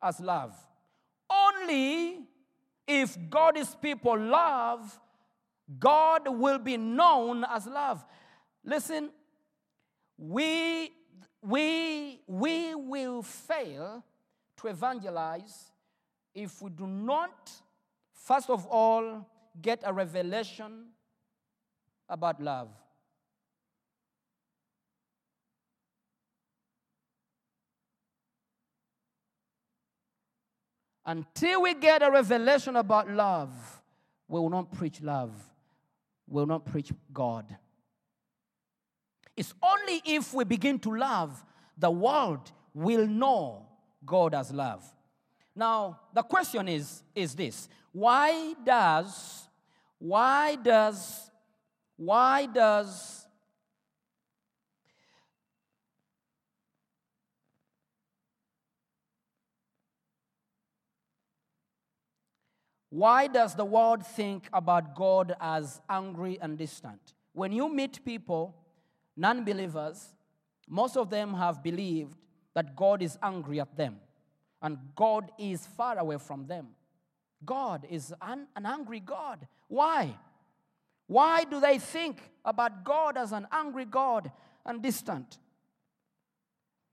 as 0.00 0.18
love. 0.20 0.54
Only 1.62 2.20
if 2.86 3.16
God's 3.30 3.74
people 3.74 4.18
love, 4.18 4.98
God 5.78 6.28
will 6.28 6.58
be 6.58 6.76
known 6.76 7.44
as 7.44 7.66
love. 7.66 8.04
Listen, 8.64 9.10
we 10.18 10.92
we, 11.42 12.20
we 12.26 12.74
will 12.74 13.22
fail 13.22 14.04
to 14.58 14.68
evangelize 14.68 15.72
if 16.34 16.62
we 16.62 16.70
do 16.70 16.86
not, 16.86 17.50
first 18.14 18.48
of 18.48 18.64
all, 18.66 19.28
get 19.60 19.82
a 19.84 19.92
revelation 19.92 20.86
about 22.08 22.40
love. 22.40 22.68
Until 31.12 31.60
we 31.60 31.74
get 31.74 32.02
a 32.02 32.10
revelation 32.10 32.74
about 32.74 33.06
love, 33.10 33.52
we 34.28 34.40
will 34.40 34.48
not 34.48 34.72
preach 34.72 35.02
love. 35.02 35.30
We 36.26 36.40
will 36.40 36.46
not 36.46 36.64
preach 36.64 36.90
God. 37.12 37.54
It's 39.36 39.52
only 39.62 40.00
if 40.06 40.32
we 40.32 40.44
begin 40.44 40.78
to 40.78 40.96
love, 40.96 41.44
the 41.76 41.90
world 41.90 42.50
will 42.72 43.06
know 43.06 43.66
God 44.06 44.32
as 44.32 44.52
love. 44.52 44.82
Now, 45.54 46.00
the 46.14 46.22
question 46.22 46.66
is, 46.66 47.02
is 47.14 47.34
this 47.34 47.68
why 47.92 48.54
does, 48.64 49.48
why 49.98 50.56
does, 50.56 51.30
why 51.98 52.46
does 52.46 53.21
Why 62.92 63.26
does 63.26 63.54
the 63.54 63.64
world 63.64 64.04
think 64.06 64.50
about 64.52 64.94
God 64.94 65.34
as 65.40 65.80
angry 65.88 66.38
and 66.42 66.58
distant? 66.58 67.14
When 67.32 67.50
you 67.50 67.74
meet 67.74 68.04
people, 68.04 68.54
non 69.16 69.46
believers, 69.46 70.14
most 70.68 70.98
of 70.98 71.08
them 71.08 71.32
have 71.32 71.62
believed 71.62 72.18
that 72.52 72.76
God 72.76 73.00
is 73.00 73.16
angry 73.22 73.60
at 73.60 73.74
them 73.78 73.96
and 74.60 74.76
God 74.94 75.30
is 75.38 75.66
far 75.66 75.98
away 75.98 76.18
from 76.18 76.46
them. 76.46 76.68
God 77.42 77.86
is 77.88 78.12
an, 78.20 78.46
an 78.56 78.66
angry 78.66 79.00
God. 79.00 79.48
Why? 79.68 80.14
Why 81.06 81.44
do 81.44 81.60
they 81.60 81.78
think 81.78 82.18
about 82.44 82.84
God 82.84 83.16
as 83.16 83.32
an 83.32 83.46
angry 83.50 83.86
God 83.86 84.30
and 84.66 84.82
distant? 84.82 85.38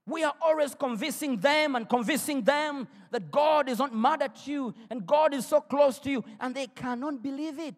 We 0.09 0.23
are 0.23 0.33
always 0.41 0.73
convincing 0.73 1.37
them 1.37 1.75
and 1.75 1.87
convincing 1.87 2.41
them 2.41 2.87
that 3.11 3.31
God 3.31 3.69
is 3.69 3.77
not 3.77 3.93
mad 3.93 4.23
at 4.23 4.47
you 4.47 4.73
and 4.89 5.05
God 5.05 5.33
is 5.33 5.45
so 5.45 5.61
close 5.61 5.99
to 5.99 6.09
you, 6.09 6.23
and 6.39 6.55
they 6.55 6.67
cannot 6.67 7.21
believe 7.21 7.59
it. 7.59 7.75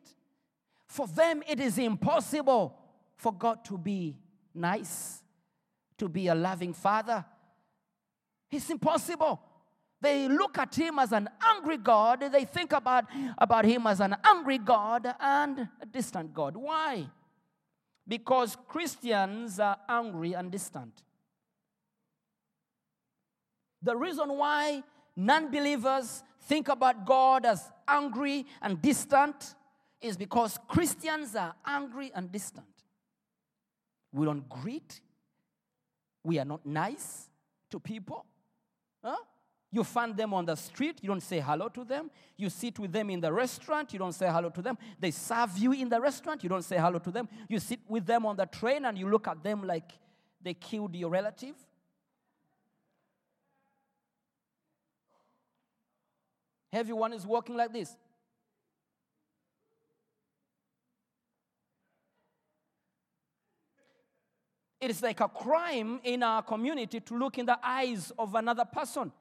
For 0.87 1.07
them, 1.07 1.43
it 1.47 1.59
is 1.59 1.77
impossible 1.77 2.77
for 3.17 3.33
God 3.33 3.63
to 3.65 3.77
be 3.77 4.17
nice, 4.53 5.21
to 5.97 6.07
be 6.07 6.27
a 6.27 6.35
loving 6.35 6.73
father. 6.73 7.25
It's 8.49 8.69
impossible. 8.69 9.41
They 10.01 10.27
look 10.27 10.57
at 10.57 10.73
him 10.73 10.99
as 10.99 11.11
an 11.11 11.29
angry 11.45 11.77
God. 11.77 12.23
They 12.31 12.45
think 12.45 12.73
about, 12.73 13.05
about 13.37 13.65
him 13.65 13.85
as 13.87 13.99
an 13.99 14.15
angry 14.23 14.57
God 14.57 15.13
and 15.19 15.69
a 15.81 15.85
distant 15.85 16.33
God. 16.33 16.57
Why? 16.57 17.07
Because 18.07 18.57
Christians 18.67 19.59
are 19.59 19.77
angry 19.87 20.33
and 20.33 20.51
distant. 20.51 21.03
The 23.81 23.95
reason 23.95 24.37
why 24.37 24.83
non 25.15 25.51
believers 25.51 26.23
think 26.41 26.69
about 26.69 27.05
God 27.05 27.45
as 27.45 27.71
angry 27.87 28.45
and 28.61 28.81
distant 28.81 29.55
is 30.01 30.17
because 30.17 30.57
Christians 30.67 31.35
are 31.35 31.55
angry 31.65 32.11
and 32.13 32.31
distant. 32.31 32.65
We 34.11 34.25
don't 34.25 34.47
greet, 34.49 34.99
we 36.23 36.39
are 36.39 36.45
not 36.45 36.65
nice 36.65 37.29
to 37.69 37.79
people. 37.79 38.25
Huh? 39.03 39.15
You 39.73 39.85
find 39.85 40.17
them 40.17 40.33
on 40.33 40.45
the 40.45 40.55
street, 40.55 40.99
you 41.01 41.07
don't 41.07 41.23
say 41.23 41.39
hello 41.39 41.69
to 41.69 41.85
them. 41.85 42.11
You 42.35 42.49
sit 42.49 42.77
with 42.77 42.91
them 42.91 43.09
in 43.09 43.21
the 43.21 43.31
restaurant, 43.31 43.93
you 43.93 43.99
don't 43.99 44.11
say 44.11 44.27
hello 44.27 44.49
to 44.49 44.61
them. 44.61 44.77
They 44.99 45.11
serve 45.11 45.57
you 45.57 45.71
in 45.71 45.87
the 45.87 46.01
restaurant, 46.01 46.43
you 46.43 46.49
don't 46.49 46.63
say 46.63 46.77
hello 46.77 46.99
to 46.99 47.11
them. 47.11 47.29
You 47.47 47.59
sit 47.59 47.79
with 47.87 48.05
them 48.05 48.25
on 48.25 48.35
the 48.35 48.47
train 48.47 48.83
and 48.83 48.97
you 48.97 49.09
look 49.09 49.29
at 49.29 49.41
them 49.41 49.65
like 49.65 49.91
they 50.41 50.55
killed 50.55 50.93
your 50.95 51.09
relative. 51.09 51.55
Everyone 56.73 57.13
is 57.13 57.25
walking 57.25 57.55
like 57.55 57.73
this. 57.73 57.95
It 64.79 64.89
is 64.89 65.03
like 65.03 65.19
a 65.19 65.27
crime 65.27 65.99
in 66.03 66.23
our 66.23 66.41
community 66.41 66.99
to 67.01 67.17
look 67.17 67.37
in 67.37 67.45
the 67.45 67.59
eyes 67.63 68.11
of 68.17 68.33
another 68.33 68.65
person. 68.65 69.11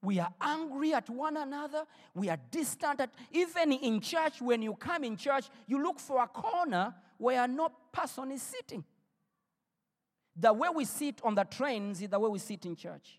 We 0.00 0.20
are 0.20 0.32
angry 0.40 0.92
at 0.92 1.08
one 1.08 1.36
another. 1.36 1.84
We 2.14 2.28
are 2.28 2.38
distant. 2.50 3.00
At, 3.00 3.10
even 3.32 3.72
in 3.72 4.00
church, 4.00 4.40
when 4.40 4.62
you 4.62 4.74
come 4.74 5.02
in 5.02 5.16
church, 5.16 5.46
you 5.66 5.82
look 5.82 5.98
for 5.98 6.22
a 6.22 6.28
corner 6.28 6.94
where 7.16 7.48
no 7.48 7.70
person 7.90 8.30
is 8.30 8.42
sitting. 8.42 8.84
The 10.36 10.52
way 10.52 10.68
we 10.72 10.84
sit 10.84 11.20
on 11.24 11.34
the 11.34 11.44
trains 11.44 12.02
is 12.02 12.08
the 12.08 12.18
way 12.18 12.28
we 12.28 12.38
sit 12.38 12.66
in 12.66 12.76
church. 12.76 13.18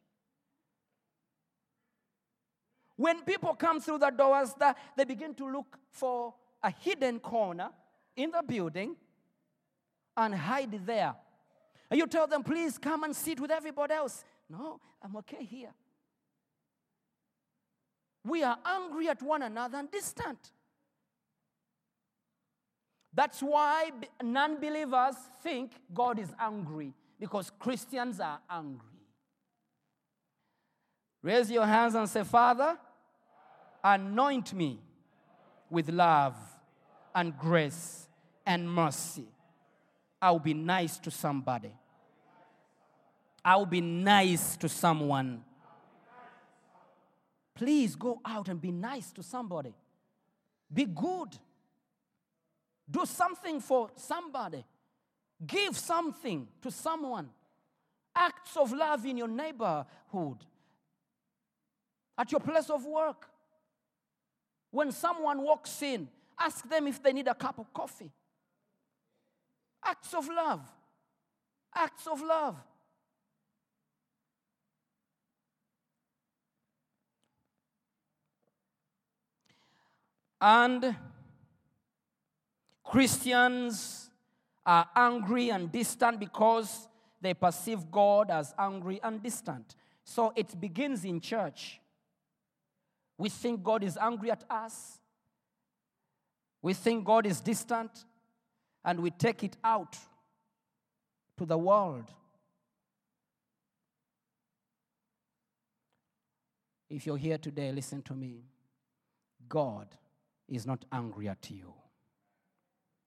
When 2.96 3.22
people 3.24 3.56
come 3.56 3.82
through 3.82 4.00
the 4.00 4.10
doors, 4.10 4.54
the- 4.54 4.76
they 4.96 5.04
begin 5.04 5.36
to 5.36 5.46
look 5.48 5.78
for 5.90 6.34
a 6.64 6.70
hidden 6.70 7.20
corner 7.20 7.72
in 8.16 8.32
the 8.32 8.42
building 8.42 8.96
and 10.16 10.34
hide 10.34 10.86
there. 10.86 11.16
And 11.90 12.00
you 12.00 12.08
tell 12.08 12.28
them, 12.28 12.44
please 12.44 12.78
come 12.78 13.04
and 13.04 13.16
sit 13.16 13.40
with 13.40 13.52
everybody 13.52 13.94
else. 13.94 14.24
No, 14.50 14.80
I'm 15.02 15.16
okay 15.18 15.44
here. 15.44 15.74
We 18.24 18.44
are 18.44 18.58
angry 18.66 19.10
at 19.10 19.22
one 19.22 19.44
another 19.44 19.78
and 19.78 19.92
distant. 19.92 20.52
That's 23.14 23.40
why 23.42 23.92
non 24.22 24.60
believers 24.60 25.16
think 25.42 25.72
God 25.94 26.20
is 26.20 26.34
angry 26.40 26.94
because 27.20 27.52
Christians 27.60 28.20
are 28.20 28.40
angry. 28.50 28.90
Raise 31.22 31.50
your 31.50 31.66
hands 31.66 31.96
and 31.96 32.10
say, 32.10 32.24
Father, 32.24 32.78
anoint 33.86 34.52
me 34.54 34.80
with 35.70 35.90
love 35.90 36.36
and 37.14 37.38
grace 37.38 38.08
and 38.46 38.70
mercy. 38.70 39.28
I'll 40.22 40.40
be 40.40 40.56
nice 40.56 40.98
to 41.00 41.12
somebody. 41.12 41.72
I'll 43.44 43.68
be 43.68 43.82
nice 43.82 44.58
to 44.58 44.68
someone. 44.68 45.44
Please 47.54 47.96
go 47.96 48.20
out 48.26 48.50
and 48.50 48.60
be 48.60 48.72
nice 48.72 49.12
to 49.14 49.22
somebody. 49.24 49.74
Be 50.74 50.86
good. 50.86 51.38
Do 52.90 53.06
something 53.06 53.62
for 53.62 53.92
somebody. 53.96 54.66
Give 55.46 55.78
something 55.78 56.48
to 56.62 56.72
someone. 56.72 57.30
Acts 58.16 58.58
of 58.58 58.74
love 58.74 59.06
in 59.06 59.18
your 59.18 59.28
neighborhood, 59.28 60.38
at 62.18 62.32
your 62.32 62.40
place 62.40 62.70
of 62.70 62.86
work. 62.86 63.28
When 64.76 64.92
someone 64.92 65.42
walks 65.42 65.82
in, 65.84 66.10
ask 66.38 66.68
them 66.68 66.86
if 66.88 67.02
they 67.02 67.14
need 67.14 67.30
a 67.30 67.34
cup 67.34 67.60
of 67.60 67.74
coffee. 67.74 68.12
Acts 69.82 70.14
of 70.14 70.28
love. 70.28 70.70
Acts 71.74 72.06
of 72.08 72.22
love. 72.22 72.58
And 80.42 80.98
Christians 82.84 84.10
are 84.66 84.90
angry 84.94 85.52
and 85.52 85.72
distant 85.72 86.20
because 86.20 86.90
they 87.22 87.34
perceive 87.34 87.90
God 87.90 88.30
as 88.30 88.54
angry 88.60 89.00
and 89.02 89.24
distant. 89.24 89.74
So 90.04 90.34
it 90.36 90.60
begins 90.60 91.06
in 91.06 91.22
church. 91.22 91.80
We 93.18 93.30
think 93.30 93.64
God 93.64 93.84
is 93.84 93.98
angry 93.98 94.32
at 94.32 94.44
us. 94.50 95.00
We 96.62 96.74
think 96.74 97.06
God 97.06 97.26
is 97.26 97.40
distant. 97.40 98.06
And 98.84 99.00
we 99.00 99.10
take 99.10 99.44
it 99.44 99.58
out 99.64 99.98
to 101.38 101.46
the 101.46 101.58
world. 101.58 102.12
If 106.90 107.06
you're 107.06 107.18
here 107.18 107.38
today, 107.38 107.72
listen 107.72 108.02
to 108.04 108.14
me. 108.14 108.44
God 109.50 109.88
is 110.48 110.66
not 110.66 110.86
angry 110.92 111.28
at 111.28 111.50
you. 111.50 111.74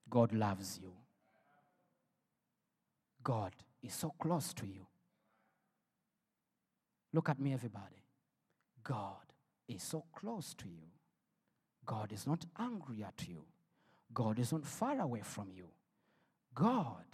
God 0.09 0.33
loves 0.33 0.79
you. 0.81 0.93
God 3.23 3.53
is 3.81 3.93
so 3.93 4.13
close 4.19 4.53
to 4.55 4.65
you. 4.65 4.85
Look 7.13 7.29
at 7.29 7.39
me, 7.39 7.53
everybody. 7.53 8.03
God 8.83 9.28
is 9.69 9.83
so 9.83 10.03
close 10.13 10.53
to 10.55 10.67
you. 10.67 10.87
God 11.85 12.11
is 12.11 12.27
not 12.27 12.45
angry 12.57 13.03
at 13.03 13.27
you. 13.27 13.45
God 14.13 14.39
is 14.39 14.51
not 14.51 14.65
far 14.65 14.99
away 14.99 15.21
from 15.23 15.51
you. 15.53 15.69
God 16.53 17.05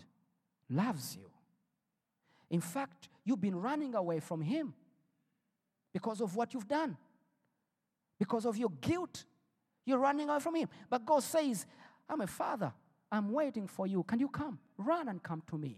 loves 0.69 1.15
you. 1.15 1.29
In 2.49 2.61
fact, 2.61 3.09
you've 3.23 3.41
been 3.41 3.55
running 3.55 3.95
away 3.95 4.19
from 4.19 4.41
Him 4.41 4.73
because 5.93 6.21
of 6.21 6.35
what 6.35 6.53
you've 6.53 6.67
done, 6.67 6.97
because 8.17 8.45
of 8.45 8.57
your 8.57 8.71
guilt. 8.81 9.25
You're 9.85 9.99
running 9.99 10.29
away 10.29 10.39
from 10.39 10.55
Him. 10.55 10.69
But 10.89 11.05
God 11.05 11.23
says, 11.23 11.65
I'm 12.09 12.21
a 12.21 12.27
father. 12.27 12.73
I'm 13.11 13.31
waiting 13.31 13.67
for 13.67 13.87
you. 13.87 14.03
Can 14.03 14.19
you 14.19 14.29
come? 14.29 14.59
Run 14.77 15.07
and 15.07 15.21
come 15.21 15.41
to 15.47 15.57
me. 15.57 15.77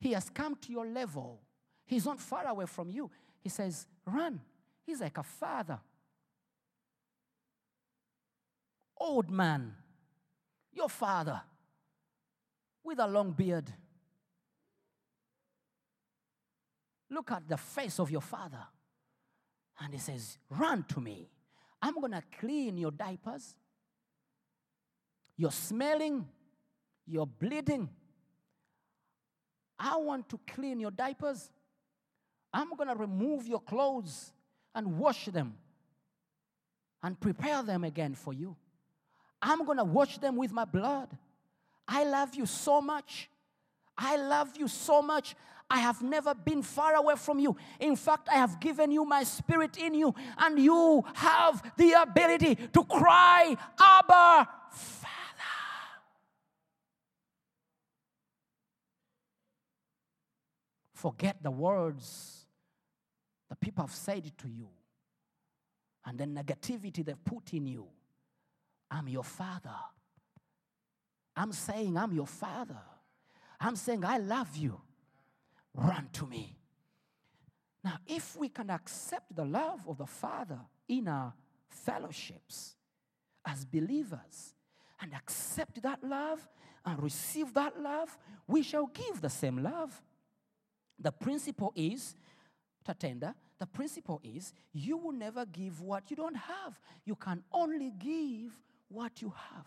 He 0.00 0.12
has 0.12 0.28
come 0.28 0.56
to 0.56 0.72
your 0.72 0.86
level. 0.86 1.40
He's 1.86 2.04
not 2.04 2.20
far 2.20 2.46
away 2.46 2.66
from 2.66 2.90
you. 2.90 3.10
He 3.42 3.48
says, 3.48 3.86
Run. 4.06 4.40
He's 4.84 5.00
like 5.00 5.18
a 5.18 5.22
father. 5.22 5.78
Old 8.98 9.30
man, 9.30 9.74
your 10.72 10.88
father, 10.88 11.40
with 12.82 12.98
a 12.98 13.06
long 13.06 13.32
beard. 13.32 13.72
Look 17.10 17.30
at 17.32 17.48
the 17.48 17.56
face 17.56 17.98
of 17.98 18.10
your 18.10 18.20
father. 18.20 18.62
And 19.80 19.92
he 19.92 19.98
says, 19.98 20.38
Run 20.50 20.84
to 20.88 21.00
me. 21.00 21.28
I'm 21.82 21.94
going 22.00 22.12
to 22.12 22.22
clean 22.38 22.78
your 22.78 22.90
diapers. 22.90 23.54
You're 25.36 25.52
smelling, 25.52 26.26
you're 27.06 27.26
bleeding. 27.26 27.88
I 29.78 29.96
want 29.96 30.28
to 30.30 30.40
clean 30.46 30.80
your 30.80 30.92
diapers. 30.92 31.50
I'm 32.52 32.74
going 32.76 32.88
to 32.88 32.94
remove 32.94 33.46
your 33.46 33.60
clothes 33.60 34.32
and 34.74 34.98
wash 34.98 35.26
them 35.26 35.54
and 37.02 37.18
prepare 37.20 37.62
them 37.62 37.84
again 37.84 38.14
for 38.14 38.32
you. 38.32 38.56
I'm 39.40 39.64
going 39.64 39.78
to 39.78 39.84
wash 39.84 40.18
them 40.18 40.36
with 40.36 40.52
my 40.52 40.64
blood. 40.64 41.08
I 41.86 42.04
love 42.04 42.34
you 42.34 42.46
so 42.46 42.80
much. 42.80 43.28
I 43.96 44.16
love 44.16 44.56
you 44.56 44.68
so 44.68 45.02
much. 45.02 45.36
I 45.70 45.78
have 45.78 46.02
never 46.02 46.34
been 46.34 46.62
far 46.62 46.94
away 46.94 47.14
from 47.16 47.38
you. 47.38 47.56
In 47.78 47.96
fact, 47.96 48.28
I 48.30 48.36
have 48.36 48.60
given 48.60 48.90
you 48.90 49.04
my 49.04 49.22
spirit 49.22 49.76
in 49.76 49.94
you, 49.94 50.14
and 50.38 50.58
you 50.58 51.04
have 51.14 51.62
the 51.76 51.92
ability 51.92 52.54
to 52.54 52.84
cry, 52.84 53.56
Abba, 53.78 54.48
Father. 54.70 55.10
Forget 60.94 61.42
the 61.42 61.50
words 61.50 62.43
people 63.54 63.84
have 63.84 63.94
said 63.94 64.30
to 64.38 64.48
you 64.48 64.68
and 66.04 66.18
the 66.18 66.24
negativity 66.24 67.04
they've 67.04 67.24
put 67.24 67.52
in 67.52 67.66
you. 67.66 67.86
I'm 68.90 69.08
your 69.08 69.24
father. 69.24 69.74
I'm 71.36 71.52
saying, 71.52 71.96
I'm 71.96 72.12
your 72.12 72.26
father. 72.26 72.80
I'm 73.60 73.76
saying, 73.76 74.04
I 74.04 74.18
love 74.18 74.56
you. 74.56 74.80
Run 75.74 76.08
to 76.12 76.26
me. 76.26 76.56
Now, 77.82 77.98
if 78.06 78.36
we 78.36 78.48
can 78.48 78.70
accept 78.70 79.34
the 79.34 79.44
love 79.44 79.86
of 79.86 79.98
the 79.98 80.06
Father 80.06 80.58
in 80.88 81.06
our 81.06 81.34
fellowships 81.68 82.76
as 83.44 83.64
believers 83.64 84.54
and 85.00 85.12
accept 85.12 85.82
that 85.82 86.02
love 86.02 86.48
and 86.86 87.02
receive 87.02 87.52
that 87.54 87.80
love, 87.80 88.16
we 88.46 88.62
shall 88.62 88.86
give 88.86 89.20
the 89.20 89.28
same 89.28 89.62
love. 89.62 90.02
The 90.98 91.12
principle 91.12 91.72
is, 91.76 92.14
Tatenda, 92.88 93.34
the 93.58 93.66
principle 93.66 94.20
is 94.24 94.52
you 94.72 94.96
will 94.96 95.12
never 95.12 95.46
give 95.46 95.80
what 95.80 96.10
you 96.10 96.16
don't 96.16 96.36
have. 96.36 96.78
You 97.04 97.14
can 97.14 97.42
only 97.52 97.92
give 97.98 98.58
what 98.88 99.22
you 99.22 99.32
have. 99.50 99.66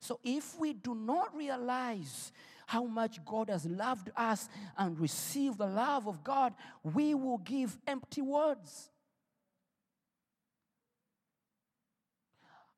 So 0.00 0.18
if 0.24 0.58
we 0.58 0.72
do 0.72 0.94
not 0.94 1.34
realize 1.36 2.32
how 2.66 2.84
much 2.84 3.24
God 3.24 3.50
has 3.50 3.66
loved 3.66 4.10
us 4.16 4.48
and 4.78 4.98
receive 4.98 5.58
the 5.58 5.66
love 5.66 6.06
of 6.06 6.24
God, 6.24 6.54
we 6.82 7.14
will 7.14 7.38
give 7.38 7.78
empty 7.86 8.22
words. 8.22 8.88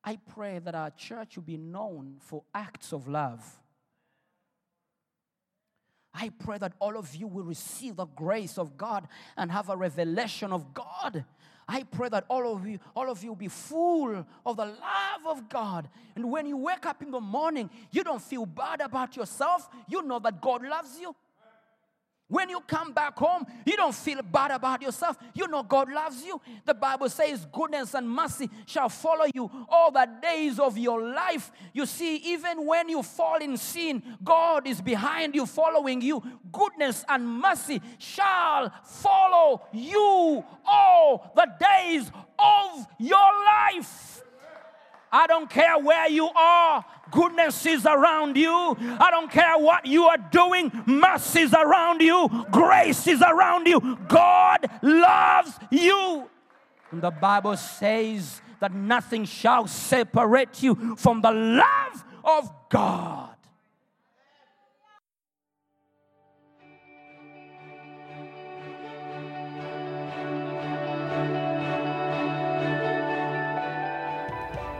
I 0.03 0.17
pray 0.33 0.59
that 0.59 0.75
our 0.75 0.91
church 0.91 1.35
will 1.35 1.43
be 1.43 1.57
known 1.57 2.17
for 2.19 2.43
acts 2.53 2.93
of 2.93 3.07
love. 3.07 3.43
I 6.15 6.29
pray 6.29 6.57
that 6.59 6.73
all 6.79 6.97
of 6.97 7.13
you 7.13 7.27
will 7.27 7.43
receive 7.43 7.97
the 7.97 8.05
grace 8.05 8.57
of 8.57 8.77
God 8.77 9.07
and 9.35 9.51
have 9.51 9.69
a 9.69 9.75
revelation 9.75 10.53
of 10.53 10.73
God. 10.73 11.25
I 11.67 11.83
pray 11.83 12.09
that 12.09 12.25
all 12.29 12.55
of 12.55 12.65
you, 12.67 12.79
all 12.95 13.09
of 13.09 13.23
you 13.23 13.29
will 13.29 13.35
be 13.35 13.47
full 13.47 14.25
of 14.45 14.57
the 14.57 14.65
love 14.65 15.25
of 15.27 15.49
God. 15.49 15.89
And 16.15 16.31
when 16.31 16.45
you 16.45 16.57
wake 16.57 16.85
up 16.85 17.01
in 17.01 17.11
the 17.11 17.19
morning, 17.19 17.69
you 17.91 18.03
don't 18.03 18.21
feel 18.21 18.45
bad 18.45 18.81
about 18.81 19.17
yourself. 19.17 19.67
You 19.87 20.03
know 20.03 20.19
that 20.19 20.41
God 20.41 20.63
loves 20.63 20.99
you. 20.99 21.15
When 22.27 22.49
you 22.49 22.59
come 22.61 22.91
back 22.91 23.17
home, 23.17 23.45
you 23.65 23.77
don't 23.77 23.93
feel 23.93 24.21
bad 24.23 24.49
about 24.49 24.81
yourself. 24.81 25.15
You 25.35 25.47
know 25.47 25.61
God 25.61 25.91
loves 25.91 26.23
you. 26.25 26.41
The 26.65 26.73
Bible 26.73 27.07
says, 27.09 27.45
Goodness 27.51 27.93
and 27.93 28.09
mercy 28.09 28.49
shall 28.65 28.89
follow 28.89 29.25
you 29.31 29.49
all 29.69 29.91
the 29.91 30.09
days 30.23 30.57
of 30.59 30.75
your 30.75 31.01
life. 31.01 31.51
You 31.71 31.85
see, 31.85 32.15
even 32.17 32.65
when 32.65 32.89
you 32.89 33.03
fall 33.03 33.37
in 33.37 33.57
sin, 33.57 34.01
God 34.23 34.67
is 34.67 34.81
behind 34.81 35.35
you, 35.35 35.45
following 35.45 36.01
you. 36.01 36.23
Goodness 36.51 37.05
and 37.07 37.27
mercy 37.27 37.79
shall 37.99 38.73
follow 38.83 39.61
you 39.71 40.43
all 40.65 41.31
the 41.35 41.47
days 41.59 42.09
of 42.39 42.87
your 42.97 43.31
life. 43.45 44.23
I 45.11 45.27
don't 45.27 45.49
care 45.49 45.77
where 45.77 46.09
you 46.09 46.27
are, 46.27 46.83
goodness 47.15 47.65
is 47.65 47.85
around 47.85 48.35
you. 48.35 48.77
I 48.99 49.09
don't 49.09 49.31
care 49.31 49.57
what 49.57 49.85
you 49.85 50.03
are 50.03 50.17
doing, 50.17 50.71
mercy 50.85 51.41
is 51.41 51.53
around 51.53 52.01
you, 52.01 52.45
grace 52.51 53.07
is 53.07 53.21
around 53.21 53.65
you. 53.67 53.97
God 54.07 54.67
loves 54.81 55.57
you. 55.71 56.29
And 56.91 57.01
the 57.01 57.11
Bible 57.11 57.57
says 57.57 58.41
that 58.59 58.73
nothing 58.73 59.25
shall 59.25 59.67
separate 59.67 60.61
you 60.61 60.95
from 60.97 61.21
the 61.21 61.31
love 61.31 62.03
of 62.23 62.51
God. 62.69 63.29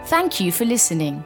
Thank 0.06 0.40
you 0.40 0.52
for 0.52 0.66
listening. 0.66 1.26